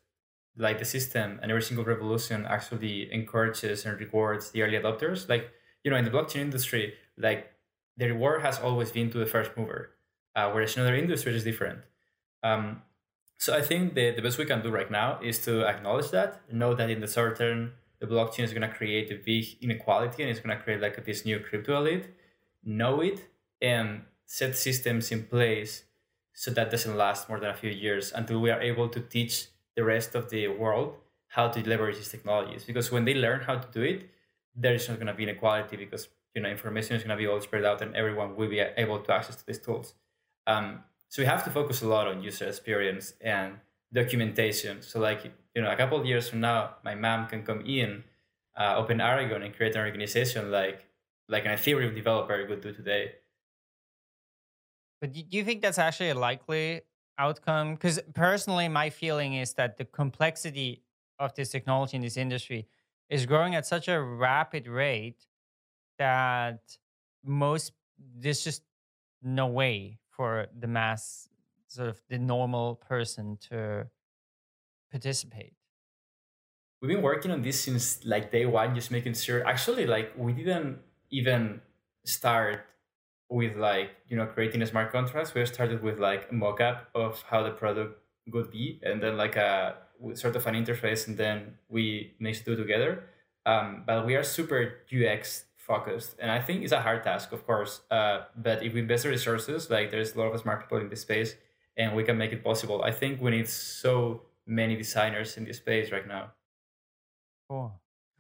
[0.57, 5.29] like the system and every single revolution actually encourages and rewards the early adopters.
[5.29, 5.53] Like,
[5.83, 7.53] you know, in the blockchain industry, like
[7.97, 9.94] the reward has always been to the first mover,
[10.35, 11.81] uh, whereas in other industries is different.
[12.43, 12.83] Um,
[13.39, 16.41] so I think the, the best we can do right now is to acknowledge that,
[16.53, 20.23] know that in the short term, the blockchain is going to create a big inequality
[20.23, 22.09] and it's going to create like this new crypto elite,
[22.65, 23.29] know it
[23.61, 25.85] and set systems in place
[26.33, 29.47] so that doesn't last more than a few years until we are able to teach
[29.77, 30.97] the rest of the world
[31.29, 32.65] how to leverage these technologies.
[32.65, 34.11] Because when they learn how to do it,
[34.55, 37.27] there is not going to be inequality because you know information is going to be
[37.27, 39.95] all spread out and everyone will be able to access to these tools.
[40.47, 43.59] Um, so we have to focus a lot on user experience and
[43.93, 44.83] documentation.
[44.83, 48.05] So like you know, a couple of years from now, my mom can come in,
[48.57, 50.85] uh, open Aragon, and create an organization like
[51.29, 53.13] like an Ethereum developer would do today.
[55.01, 56.83] But do you think that's actually a likely
[57.19, 57.75] outcome?
[57.75, 60.83] Because personally, my feeling is that the complexity
[61.19, 62.67] of this technology in this industry
[63.09, 65.27] is growing at such a rapid rate
[65.99, 66.77] that
[67.25, 67.73] most
[68.17, 68.63] there's just
[69.23, 71.29] no way for the mass
[71.69, 73.87] sort of the normal person to
[74.91, 75.55] participate?
[76.81, 80.33] We've been working on this since like day one just making sure actually like we
[80.33, 80.79] didn't
[81.11, 81.61] even
[82.05, 82.67] start
[83.31, 85.35] with like you know creating a smart contracts.
[85.35, 87.99] We started with like a mock-up of how the product
[88.33, 89.77] would be and then like a
[90.15, 93.05] sort of an interface and then we mix the two together.
[93.47, 97.47] Um, but we are super ux focused and i think it's a hard task of
[97.47, 100.79] course uh, but if we invest the resources like there's a lot of smart people
[100.79, 101.35] in this space
[101.77, 105.57] and we can make it possible i think we need so many designers in this
[105.57, 106.31] space right now
[107.49, 107.73] cool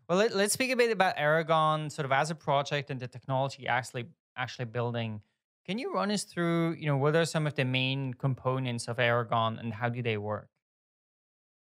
[0.09, 3.09] well let, us speak a bit about aragon sort of as a project and the
[3.09, 5.21] technology actually actually building.
[5.67, 8.99] Can you run us through, you know, what are some of the main components of
[8.99, 10.49] Aragon and how do they work?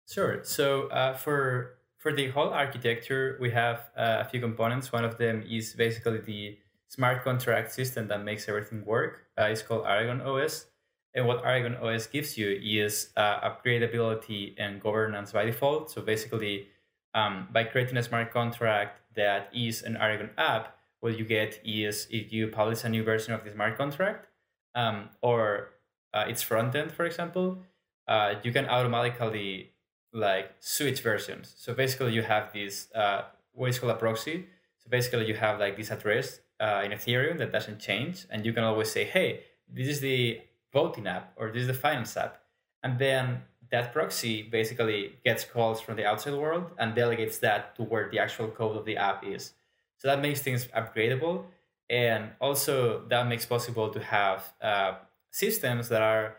[0.09, 0.41] Sure.
[0.45, 4.90] So uh, for for the whole architecture, we have uh, a few components.
[4.90, 9.26] One of them is basically the smart contract system that makes everything work.
[9.38, 10.66] Uh, it's called Aragon OS.
[11.14, 15.92] And what Aragon OS gives you is uh, upgradability and governance by default.
[15.92, 16.66] So basically,
[17.14, 22.09] um, by creating a smart contract that is an Aragon app, what you get is
[22.11, 24.26] if you publish a new version of the smart contract
[24.74, 25.74] um, or
[26.14, 27.62] uh, its front end, for example,
[28.09, 29.72] uh, you can automatically
[30.13, 31.55] like switch versions.
[31.57, 34.47] So basically, you have this uh, what is called a proxy.
[34.79, 38.53] So basically, you have like this address uh, in Ethereum that doesn't change, and you
[38.53, 40.41] can always say, "Hey, this is the
[40.73, 42.43] voting app or this is the finance app,"
[42.83, 43.43] and then
[43.73, 48.19] that proxy basically gets calls from the outside world and delegates that to where the
[48.19, 49.55] actual code of the app is.
[49.97, 51.47] So that makes things upgradable.
[51.89, 54.93] And also that makes possible to have uh,
[55.31, 56.37] systems that are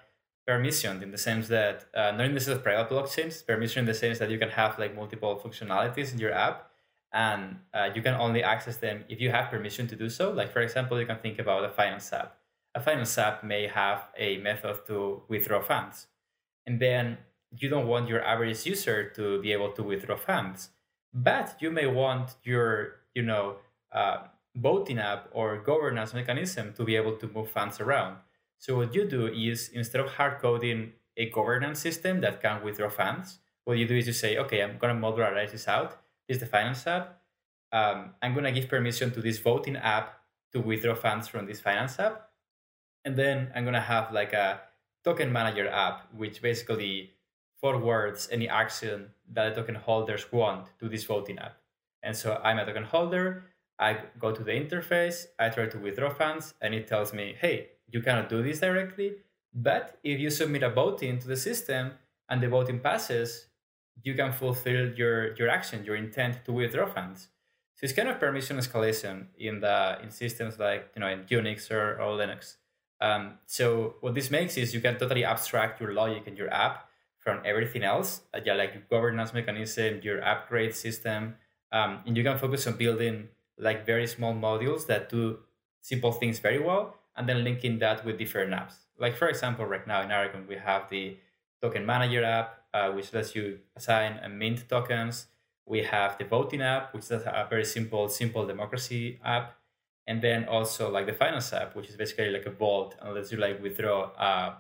[0.48, 3.86] permissioned in the sense that uh, not in the sense of private blockchains, permission in
[3.86, 6.70] the sense that you can have like multiple functionalities in your app
[7.12, 10.32] and uh, you can only access them if you have permission to do so.
[10.32, 12.38] Like for example, you can think about a finance app.
[12.76, 16.08] A finance app may have a method to withdraw funds.
[16.66, 17.20] And then
[17.56, 20.70] you don't want your average user to be able to withdraw funds,
[21.14, 23.58] but you may want your you know,
[23.92, 24.18] uh,
[24.56, 28.18] voting app or governance mechanism to be able to move funds around.
[28.64, 32.88] So what you do is instead of hard coding a governance system that can withdraw
[32.88, 35.98] funds, what you do is you say, okay, I'm going to modularize this out.
[36.30, 37.20] This is the finance app.
[37.74, 40.18] um, I'm going to give permission to this voting app
[40.54, 42.30] to withdraw funds from this finance app.
[43.04, 44.62] And then I'm going to have like a
[45.04, 47.12] token manager app, which basically
[47.60, 51.58] forwards any action that the token holders want to this voting app.
[52.02, 53.44] And so I'm a token holder.
[53.78, 57.73] I go to the interface, I try to withdraw funds, and it tells me, hey,
[57.94, 59.14] you cannot do this directly.
[59.54, 61.92] But if you submit a voting to the system
[62.28, 63.48] and the voting passes,
[64.02, 67.28] you can fulfill your, your action, your intent to withdraw funds.
[67.76, 71.72] So it's kind of permission escalation in the in systems like you know in Unix
[71.72, 72.56] or, or Linux.
[73.02, 76.88] Um, so what this makes is you can totally abstract your logic and your app
[77.20, 81.36] from everything else, uh, yeah, like your governance mechanism, your upgrade system,
[81.72, 85.40] um, and you can focus on building like very small modules that do
[85.82, 88.76] simple things very well, and then linking that with different apps.
[89.00, 91.18] Like for example, right now in Aragon we have the
[91.62, 95.28] token manager app, uh, which lets you assign and mint tokens.
[95.66, 99.56] We have the voting app, which is a very simple, simple democracy app.
[100.06, 103.32] And then also like the finance app, which is basically like a vault and lets
[103.32, 104.56] you like withdraw, uh,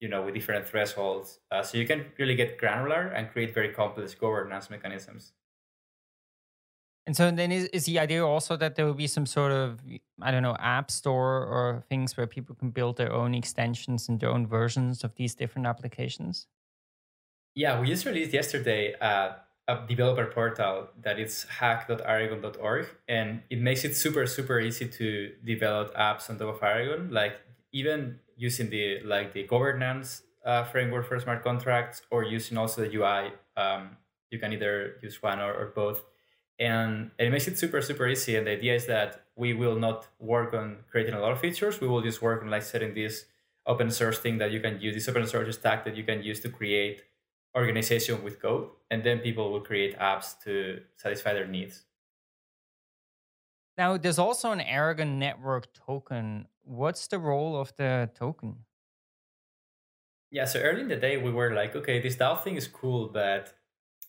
[0.00, 1.40] you know, with different thresholds.
[1.50, 5.32] Uh, so you can really get granular and create very complex governance mechanisms.
[7.08, 9.80] And so then is, is the idea also that there will be some sort of,
[10.20, 14.20] I don't know, app store or things where people can build their own extensions and
[14.20, 16.48] their own versions of these different applications?
[17.54, 19.36] Yeah, we just released yesterday uh,
[19.68, 25.94] a developer portal that is hack.aragon.org, and it makes it super super easy to develop
[25.94, 27.10] apps on top of Aragon.
[27.10, 27.40] Like
[27.72, 32.94] even using the like the governance uh, framework for smart contracts, or using also the
[32.94, 33.32] UI.
[33.56, 33.96] Um,
[34.30, 36.02] you can either use one or, or both,
[36.58, 38.36] and, it makes it super super easy.
[38.36, 41.80] And the idea is that we will not work on creating a lot of features.
[41.80, 43.26] We will just work on like setting this
[43.66, 46.40] open source thing that you can use, this open source stack that you can use
[46.40, 47.02] to create
[47.56, 51.84] organization with code, and then people will create apps to satisfy their needs.
[53.76, 56.48] Now, there's also an Aragon network token.
[56.62, 58.64] What's the role of the token?
[60.30, 63.08] Yeah, so early in the day, we were like, okay, this DAO thing is cool,
[63.08, 63.54] but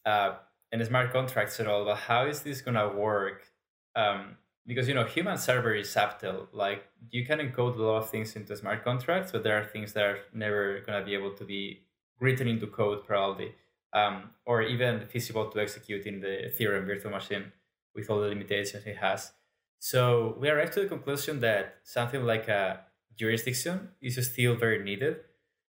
[0.06, 0.36] uh,
[0.72, 3.48] and smart contracts at all, but how is this gonna work?
[3.96, 6.48] Um, because you know, human server is subtle.
[6.54, 9.94] Like you can encode a lot of things into smart contracts, but there are things
[9.94, 11.82] that are never gonna be able to be
[12.20, 13.56] written into code probably,
[13.94, 17.52] um, or even feasible to execute in the Ethereum virtual machine
[17.96, 19.32] with all the limitations it has.
[19.80, 22.82] So we arrived to the conclusion that something like a
[23.18, 25.18] jurisdiction is still very needed.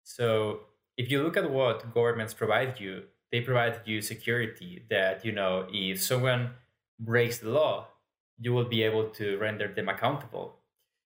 [0.04, 0.62] So
[0.98, 5.68] if you look at what governments provide you, they provide you security that you know
[5.72, 6.52] if someone
[7.00, 7.88] breaks the law,
[8.40, 10.60] you will be able to render them accountable.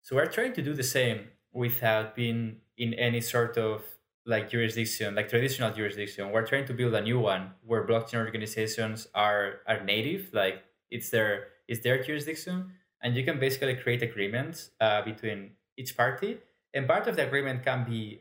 [0.03, 3.83] So we're trying to do the same without being in any sort of
[4.25, 6.31] like jurisdiction, like traditional jurisdiction.
[6.31, 11.11] We're trying to build a new one where blockchain organizations are are native, like it's
[11.11, 16.39] their it's their jurisdiction, and you can basically create agreements uh, between each party.
[16.75, 18.21] And part of the agreement can be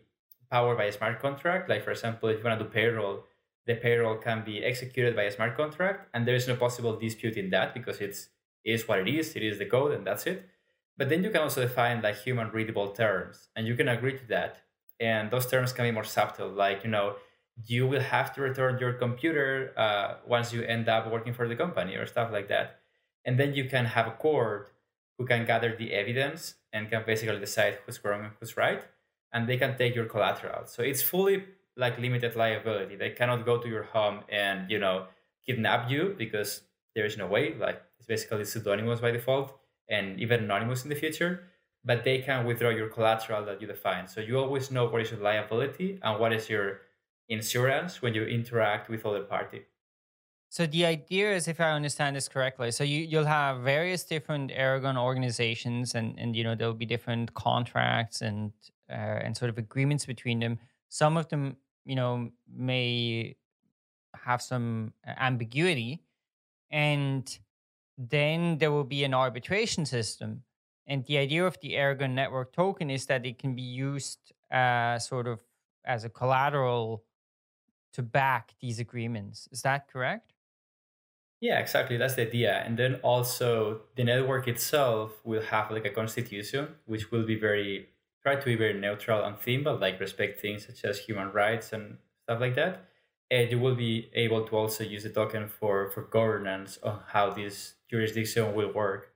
[0.49, 1.69] powered by a smart contract.
[1.69, 3.25] Like for example, if you want to do payroll,
[3.65, 7.37] the payroll can be executed by a smart contract, and there is no possible dispute
[7.37, 8.29] in that because it's
[8.63, 9.35] it is what it is.
[9.35, 10.47] It is the code, and that's it.
[10.97, 14.27] But then you can also define like human readable terms, and you can agree to
[14.27, 14.65] that
[14.99, 17.15] and those terms can be more subtle like you know
[17.65, 21.55] you will have to return your computer uh, once you end up working for the
[21.55, 22.79] company or stuff like that
[23.25, 24.71] and then you can have a court
[25.17, 28.83] who can gather the evidence and can basically decide who's wrong and who's right
[29.31, 31.43] and they can take your collateral so it's fully
[31.77, 35.05] like limited liability they cannot go to your home and you know
[35.45, 36.61] kidnap you because
[36.95, 39.57] there is no way like it's basically pseudonymous by default
[39.89, 41.43] and even anonymous in the future
[41.85, 44.07] but they can withdraw your collateral that you define.
[44.07, 46.81] So you always know what is your liability and what is your
[47.29, 49.61] insurance when you interact with other party.
[50.49, 54.51] So the idea is, if I understand this correctly, so you you'll have various different
[54.51, 58.53] Aragon organizations, and and you know there'll be different contracts and
[58.89, 60.59] uh, and sort of agreements between them.
[60.87, 63.37] Some of them, you know, may
[64.15, 66.03] have some ambiguity,
[66.71, 67.39] and
[67.97, 70.43] then there will be an arbitration system
[70.87, 74.99] and the idea of the Aragon network token is that it can be used uh,
[74.99, 75.39] sort of
[75.83, 77.05] as a collateral
[77.93, 79.49] to back these agreements.
[79.51, 80.33] Is that correct?
[81.41, 81.97] Yeah, exactly.
[81.97, 82.63] That's the idea.
[82.65, 87.89] And then also the network itself will have like a constitution, which will be very
[88.25, 91.73] try to be very neutral on theme, but like respect things such as human rights
[91.73, 92.85] and stuff like that.
[93.31, 97.31] And you will be able to also use the token for for governance on how
[97.31, 99.13] this jurisdiction will work.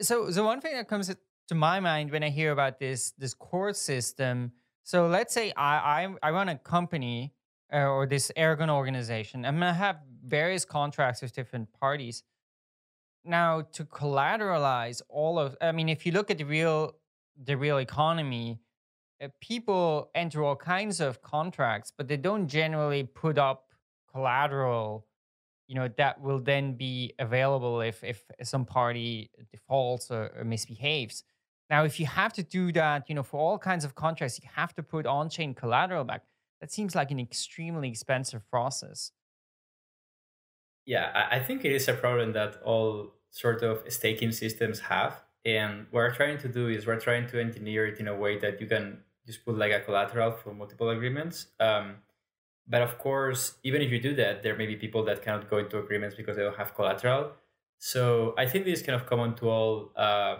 [0.00, 1.14] So, the one thing that comes
[1.48, 4.52] to my mind when I hear about this this court system.
[4.84, 7.34] So let's say I I, I run a company
[7.72, 9.44] uh, or this Aragon organization.
[9.44, 12.22] I'm gonna have various contracts with different parties.
[13.24, 16.94] now to collateralize all of i mean if you look at the real
[17.44, 18.58] the real economy
[19.22, 23.72] uh, people enter all kinds of contracts but they don't generally put up
[24.10, 25.06] collateral
[25.68, 31.24] you know that will then be available if if some party defaults or, or misbehaves.
[31.68, 34.48] Now if you have to do that you know for all kinds of contracts you
[34.54, 36.22] have to put on-chain collateral back.
[36.60, 39.12] That seems like an extremely expensive process.
[40.84, 45.86] Yeah i think it is a problem that all sort of staking systems have and
[45.90, 48.60] what we're trying to do is we're trying to engineer it in a way that
[48.60, 51.96] you can just put like a collateral for multiple agreements um,
[52.68, 55.58] but of course, even if you do that, there may be people that cannot go
[55.58, 57.32] into agreements because they don't have collateral.
[57.78, 60.38] So I think this is kind of common to all uh,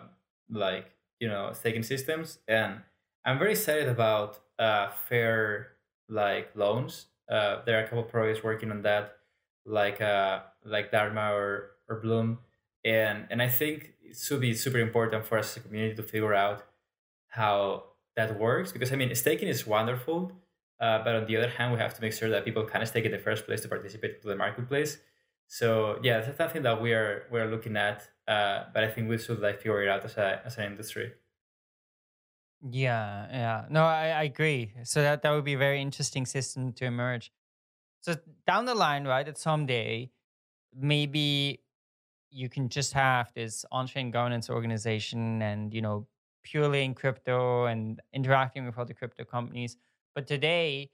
[0.51, 0.91] like
[1.21, 2.81] you know staking systems, and
[3.25, 5.73] I'm very excited about uh, fair
[6.09, 7.07] like loans.
[7.31, 9.19] Uh, there are a couple projects working on that,
[9.65, 12.39] like uh, like Dharma or or Bloom,
[12.85, 16.03] and and I think it should be super important for us as a community to
[16.03, 16.65] figure out
[17.29, 17.85] how
[18.17, 20.33] that works because I mean staking is wonderful
[20.79, 23.05] uh, but on the other hand, we have to make sure that people of stake
[23.05, 24.99] in the first place to participate to the marketplace.
[25.47, 28.09] So yeah, that's something that we are we are looking at.
[28.29, 31.13] Uh, but I think we should like figure it out as a as an industry.
[32.69, 33.65] Yeah, yeah.
[33.71, 34.73] No, I, I agree.
[34.85, 37.33] So that that would be a very interesting system to emerge.
[38.01, 40.11] So down the line, right, that someday
[40.75, 41.61] maybe
[42.37, 46.07] you can just have this on-chain governance organization and you know
[46.43, 49.76] purely in crypto and interacting with other crypto companies
[50.14, 50.91] but today,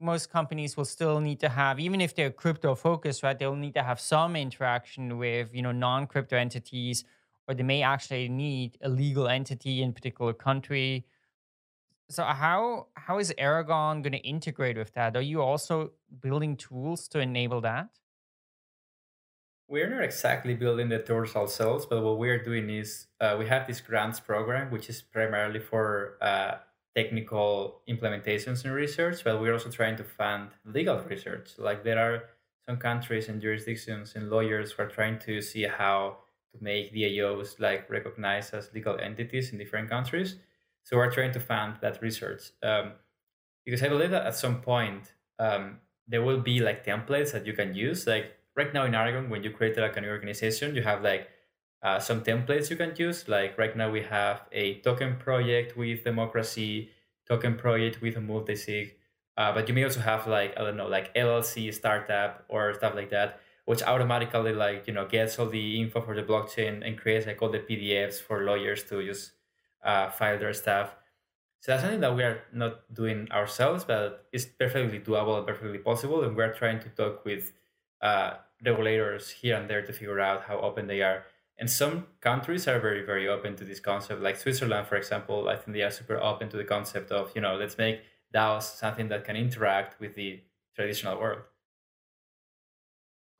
[0.00, 3.38] most companies will still need to have, even if they're crypto focused, right?
[3.38, 7.04] They'll need to have some interaction with, you know, non-crypto entities,
[7.48, 11.06] or they may actually need a legal entity in particular country.
[12.10, 15.16] So how how is Aragon going to integrate with that?
[15.16, 17.88] Are you also building tools to enable that?
[19.68, 23.66] We're not exactly building the tools ourselves, but what we're doing is uh, we have
[23.66, 26.54] this grants program, which is primarily for uh,
[26.96, 31.50] technical implementations and research, but we're also trying to fund legal research.
[31.58, 32.22] Like there are
[32.66, 36.16] some countries and jurisdictions and lawyers who are trying to see how
[36.52, 40.36] to make DAOs like recognized as legal entities in different countries.
[40.82, 42.92] So we're trying to fund that research um,
[43.66, 47.52] because I believe that at some point um, there will be like templates that you
[47.52, 48.06] can use.
[48.06, 51.28] Like right now in Aragon, when you create like a new organization, you have like
[51.82, 53.28] uh, some templates you can use.
[53.28, 56.90] Like right now, we have a token project with democracy,
[57.28, 58.94] token project with a multisig.
[59.36, 62.94] Uh, but you may also have like I don't know, like LLC startup or stuff
[62.96, 66.98] like that, which automatically like you know gets all the info for the blockchain and
[66.98, 69.32] creates like all the PDFs for lawyers to just
[69.84, 70.96] uh, file their stuff.
[71.60, 75.78] So that's something that we are not doing ourselves, but it's perfectly doable and perfectly
[75.78, 76.22] possible.
[76.24, 77.52] And we're trying to talk with
[78.00, 78.34] uh,
[78.64, 81.24] regulators here and there to figure out how open they are.
[81.58, 85.48] And some countries are very very open to this concept like switzerland for example.
[85.48, 88.00] I think they are super open to the concept of you know let's make
[88.34, 90.40] daos something that can interact with the
[90.74, 91.42] traditional world.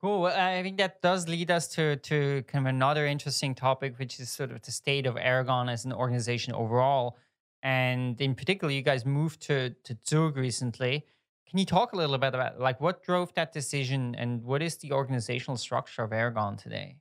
[0.01, 0.21] Cool.
[0.21, 4.19] Well, i think that does lead us to to kind of another interesting topic which
[4.19, 7.17] is sort of the state of aragon as an organization overall.
[7.61, 11.05] And in particular you guys moved to to zug recently
[11.49, 14.77] can you talk a little bit about like what drove that decision and what is
[14.77, 16.97] the organizational structure of aragon today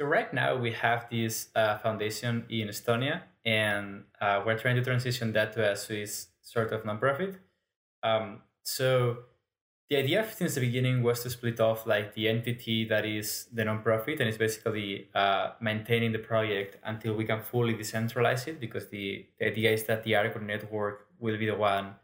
[0.00, 4.84] so right now we have this uh, foundation in Estonia, and uh, we're trying to
[4.84, 7.36] transition that to a Swiss sort of nonprofit.
[8.04, 9.16] Um, so
[9.90, 13.64] the idea since the beginning was to split off like the entity that is the
[13.64, 18.86] nonprofit and is basically uh, maintaining the project until we can fully decentralize it because
[18.90, 21.96] the, the idea is that the Aragon network will be the one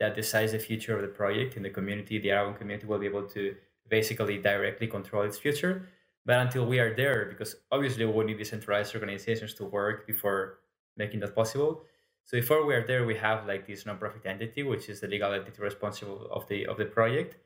[0.00, 2.18] that decides the future of the project in the community.
[2.18, 3.54] The Aragon community will be able to
[3.88, 5.88] basically directly control its future.
[6.24, 10.58] But until we are there, because obviously we need decentralized organizations to work before
[10.96, 11.82] making that possible.
[12.24, 15.32] So before we are there, we have like this nonprofit entity, which is the legal
[15.32, 17.36] entity responsible of the of the project.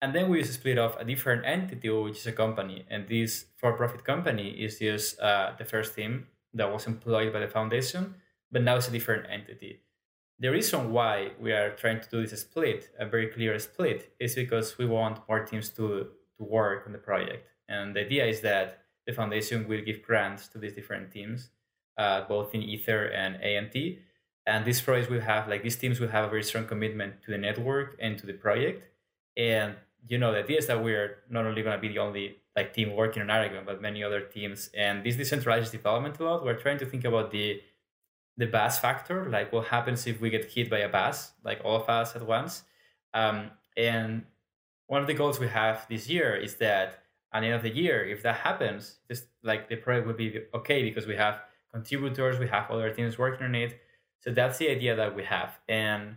[0.00, 2.86] And then we split off a different entity, which is a company.
[2.90, 7.48] And this for-profit company is just uh, the first team that was employed by the
[7.48, 8.14] foundation,
[8.50, 9.80] but now it's a different entity.
[10.42, 14.34] The reason why we are trying to do this split, a very clear split, is
[14.34, 17.46] because we want more teams to, to work on the project.
[17.68, 21.50] And the idea is that the foundation will give grants to these different teams,
[21.96, 23.76] uh, both in Ether and ANT.
[24.44, 27.30] And these projects will have, like these teams will have a very strong commitment to
[27.30, 28.82] the network and to the project.
[29.36, 29.76] And,
[30.08, 32.74] you know, the idea is that we're not only going to be the only like
[32.74, 34.70] team working on Aragon, but many other teams.
[34.76, 36.44] And this decentralizes development a lot.
[36.44, 37.60] We're trying to think about the
[38.36, 41.76] the bus factor, like what happens if we get hit by a bus, like all
[41.76, 42.64] of us at once.
[43.14, 44.24] Um, and
[44.86, 47.02] one of the goals we have this year is that
[47.32, 50.40] at the end of the year, if that happens, just like the project would be
[50.54, 51.40] okay because we have
[51.72, 53.80] contributors, we have other teams working on it.
[54.20, 55.58] So that's the idea that we have.
[55.68, 56.16] And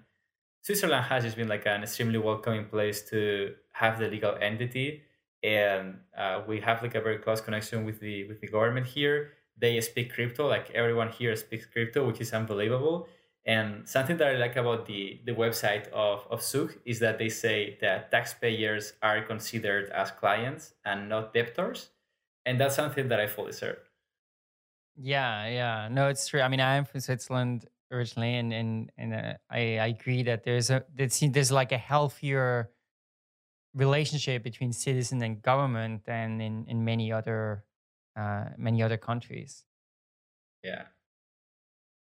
[0.62, 5.04] Switzerland has just been like an extremely welcoming place to have the legal entity.
[5.44, 9.32] And uh, we have like a very close connection with the with the government here.
[9.58, 13.08] They speak crypto, like everyone here speaks crypto, which is unbelievable.
[13.46, 17.30] And something that I like about the, the website of, of Zug is that they
[17.30, 21.90] say that taxpayers are considered as clients and not debtors.
[22.46, 23.78] And that's something that I fully share.
[24.98, 25.88] Yeah, yeah.
[25.92, 26.42] No, it's true.
[26.42, 30.70] I mean, I'm from Switzerland originally, and and and uh, I, I agree that there's
[30.70, 32.72] a there's, there's like a healthier
[33.74, 37.66] relationship between citizen and government than in in many other
[38.16, 39.66] uh, many other countries.
[40.64, 40.84] Yeah.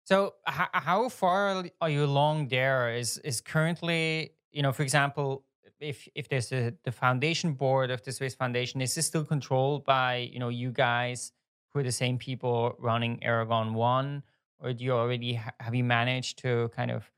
[0.05, 2.95] So h- how far are you along there?
[2.95, 5.45] Is is currently you know, for example,
[5.81, 9.85] if if there's a, the foundation board of the Swiss Foundation, is this still controlled
[9.85, 11.33] by you know you guys?
[11.73, 14.23] who are the same people running Aragon One,
[14.59, 17.11] or do you already have you managed to kind of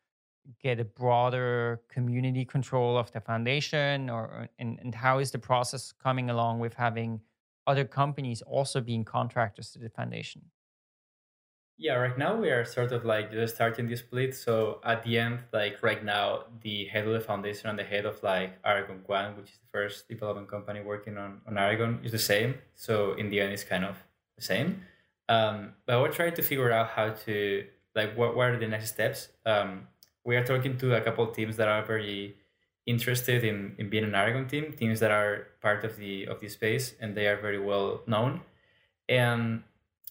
[0.62, 5.92] get a broader community control of the foundation, or and, and how is the process
[5.92, 7.20] coming along with having
[7.66, 10.42] other companies also being contractors to the foundation?
[11.76, 14.34] Yeah, right now we are sort of like just starting the split.
[14.36, 18.06] So at the end, like right now, the head of the foundation and the head
[18.06, 22.12] of like Aragon One, which is the first development company working on, on Aragon, is
[22.12, 22.54] the same.
[22.76, 23.96] So in the end, it's kind of
[24.36, 24.82] the same.
[25.28, 28.90] Um, but we're trying to figure out how to like what, what are the next
[28.90, 29.30] steps.
[29.44, 29.88] Um,
[30.24, 32.36] we are talking to a couple teams that are very
[32.86, 36.48] interested in, in being an Aragon team, teams that are part of the of the
[36.48, 38.42] space and they are very well known.
[39.08, 39.62] And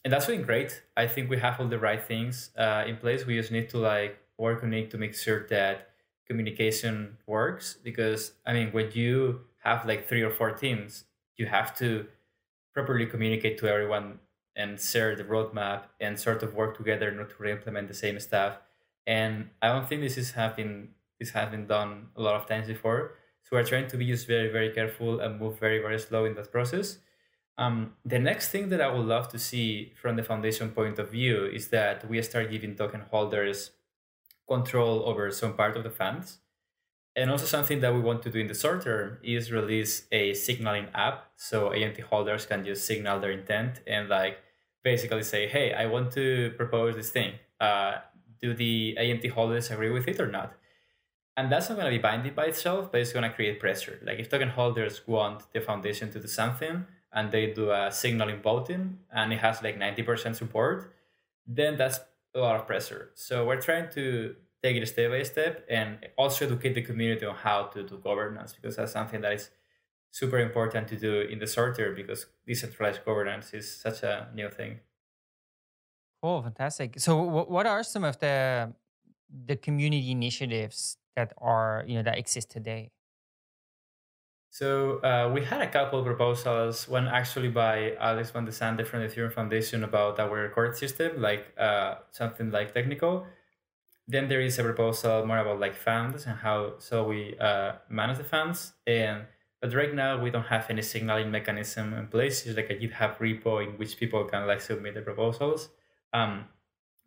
[0.03, 0.82] and that's doing great.
[0.97, 3.26] I think we have all the right things uh, in place.
[3.26, 5.89] We just need to like work on it to make sure that
[6.28, 7.78] communication works.
[7.84, 11.05] Because I mean, when you have like three or four teams,
[11.38, 12.07] you have to
[12.74, 14.19] properly communicate to everyone
[14.55, 18.57] and share the roadmap and sort of work together not to re-implement the same stuff.
[19.07, 20.89] And I don't think this is having
[21.24, 23.15] this has been done a lot of times before.
[23.43, 26.34] So we're trying to be just very, very careful and move very, very slow in
[26.36, 26.97] that process.
[27.57, 31.11] Um, the next thing that I would love to see from the foundation point of
[31.11, 33.71] view is that we start giving token holders
[34.47, 36.39] control over some part of the funds.
[37.15, 40.34] And also something that we want to do in the short term is release a
[40.34, 44.39] signaling app so ANT holders can just signal their intent and like
[44.84, 47.34] basically say, hey, I want to propose this thing.
[47.61, 47.93] Uh,
[48.41, 50.53] do the ANT holders agree with it or not?
[51.36, 53.99] And that's not going to be binding by itself, but it's going to create pressure.
[54.03, 58.41] Like if token holders want the foundation to do something and they do a signaling
[58.41, 60.93] voting and it has like 90% support,
[61.47, 61.99] then that's
[62.36, 63.11] a lot of pressure.
[63.15, 67.36] So we're trying to take it step by step and also educate the community on
[67.36, 69.49] how to do governance because that's something that is
[70.11, 74.49] super important to do in the short term because decentralized governance is such a new
[74.49, 74.79] thing.
[76.21, 76.99] Cool, fantastic.
[76.99, 78.71] So, what are some of the
[79.45, 82.91] the community initiatives that are you know that exist today?
[84.49, 86.88] So uh, we had a couple of proposals.
[86.88, 91.22] One actually by Alex van de Sande from the Ethereum Foundation about our court system,
[91.22, 93.26] like uh, something like technical
[94.07, 98.18] then there is a proposal more about like funds and how so we uh, manage
[98.18, 99.24] the funds and
[99.61, 103.18] but right now we don't have any signaling mechanism in place it's like a github
[103.18, 105.70] repo in which people can like submit the proposals
[106.14, 106.45] um,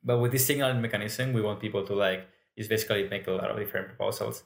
[0.02, 2.26] but with this signaling mechanism we want people to like
[2.56, 4.44] just basically make a lot of different proposals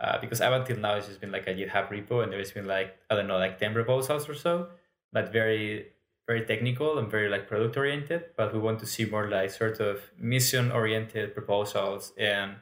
[0.00, 2.66] uh, because up until now it's just been like a github repo and there's been
[2.66, 4.68] like i don't know like 10 proposals or so
[5.12, 5.92] but very
[6.26, 9.80] very technical and very like product oriented, but we want to see more like sort
[9.80, 12.56] of mission oriented proposals and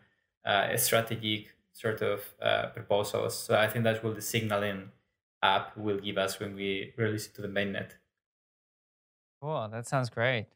[0.44, 3.38] uh, strategic sort of uh, proposals.
[3.38, 4.90] So I think that's what the signaling
[5.42, 7.92] app will give us when we release it to the mainnet.
[9.40, 10.46] Cool, that sounds great.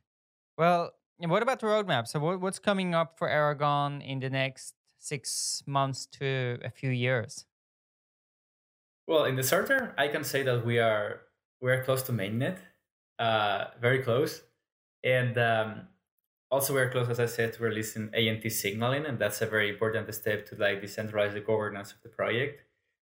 [0.56, 2.06] Well, what about the roadmap?
[2.06, 6.90] So what, what's coming up for Aragon in the next six months to a few
[6.90, 7.46] years?
[9.06, 11.20] Well, in the term, I can say that we are
[11.60, 12.58] we are close to mainnet
[13.18, 14.42] uh, very close.
[15.02, 15.88] And um,
[16.50, 20.12] also we're close, as I said, to releasing ANT signaling, and that's a very important
[20.14, 22.62] step to like decentralize the governance of the project.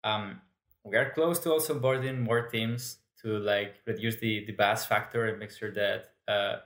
[0.05, 0.41] Um,
[0.85, 5.27] we are close to also onboarding more teams to like reduce the the bus factor
[5.27, 6.57] and make sure that uh,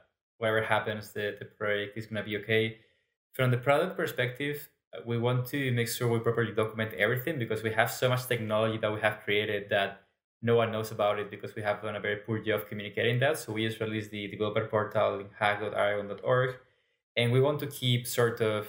[0.45, 2.76] whatever happens, the, the project is going to be okay.
[3.32, 4.68] From the product perspective,
[5.07, 8.78] we want to make sure we properly document everything because we have so much technology
[8.78, 10.03] that we have created that
[10.42, 13.38] no one knows about it because we have done a very poor job communicating that.
[13.38, 16.57] So we just released the developer portal in hack.aragon.org.
[17.16, 18.66] And we want to keep sort of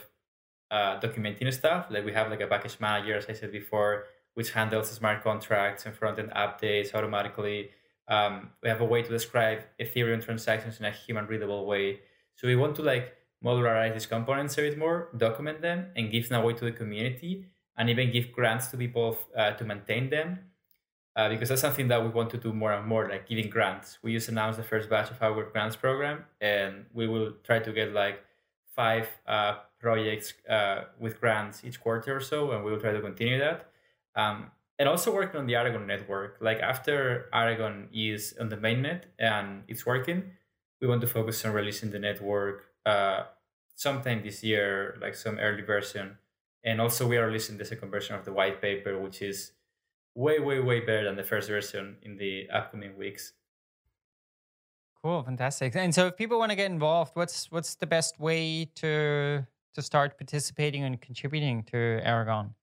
[0.71, 1.87] uh, documenting stuff.
[1.89, 4.05] Like we have like a package manager, as I said before,
[4.35, 7.71] which handles smart contracts and front-end updates automatically.
[8.07, 11.99] Um, we have a way to describe Ethereum transactions in a human readable way.
[12.35, 16.29] So we want to like modularize these components a bit more, document them, and give
[16.29, 17.45] them away to the community,
[17.77, 20.39] and even give grants to people uh, to maintain them.
[21.15, 23.99] Uh, because that's something that we want to do more and more, like giving grants.
[24.03, 27.71] We just announced the first batch of our grants program, and we will try to
[27.71, 28.21] get like
[28.75, 32.99] five uh, projects uh, with grants each quarter or so, and we will try to
[32.99, 33.69] continue that.
[34.15, 36.37] Um, and also working on the Aragon network.
[36.41, 40.31] Like after Aragon is on the mainnet and it's working,
[40.81, 43.23] we want to focus on releasing the network uh,
[43.75, 46.17] sometime this year, like some early version.
[46.63, 49.51] And also, we are releasing the second version of the white paper, which is
[50.15, 53.33] way, way, way better than the first version in the upcoming weeks.
[55.01, 55.75] Cool, fantastic.
[55.75, 59.45] And so, if people want to get involved, what's what's the best way to
[59.75, 62.55] to start participating and contributing to Aragon?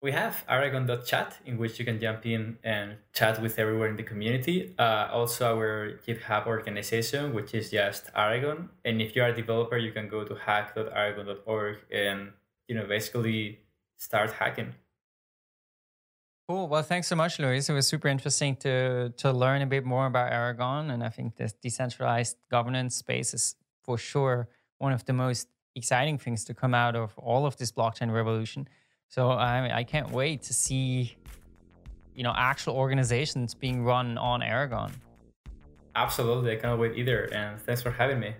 [0.00, 4.04] We have aragon.chat in which you can jump in and chat with everyone in the
[4.04, 4.74] community.
[4.78, 8.68] Uh, also, our GitHub organization, which is just Aragon.
[8.84, 12.30] And if you are a developer, you can go to hack.aragon.org and
[12.68, 13.58] you know basically
[13.96, 14.74] start hacking.
[16.48, 16.68] Cool.
[16.68, 17.68] Well, thanks so much, Luis.
[17.68, 21.34] It was super interesting to to learn a bit more about Aragon, and I think
[21.34, 26.72] this decentralized governance space is for sure one of the most exciting things to come
[26.72, 28.68] out of all of this blockchain revolution.
[29.08, 31.16] So I I can't wait to see,
[32.14, 34.92] you know, actual organizations being run on Aragon.
[35.96, 37.24] Absolutely, I cannot wait either.
[37.32, 38.34] And thanks for having me.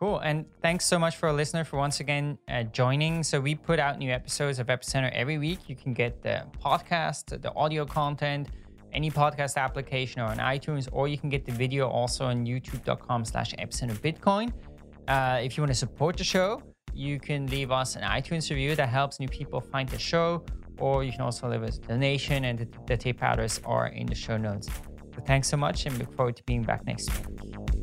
[0.00, 0.18] Cool.
[0.20, 3.22] And thanks so much for a listener for once again uh, joining.
[3.22, 5.68] So we put out new episodes of Epicenter every week.
[5.68, 8.48] You can get the podcast, the audio content,
[8.94, 13.26] any podcast application or on iTunes, or you can get the video also on youtube.com
[13.26, 14.50] slash epicenter bitcoin.
[15.06, 16.62] Uh, if you want to support the show,
[17.00, 20.44] you can leave us an iTunes review that helps new people find the show,
[20.78, 24.06] or you can also leave us a donation, and the, the tape address are in
[24.06, 24.68] the show notes.
[25.14, 27.79] So thanks so much, and look forward to being back next week.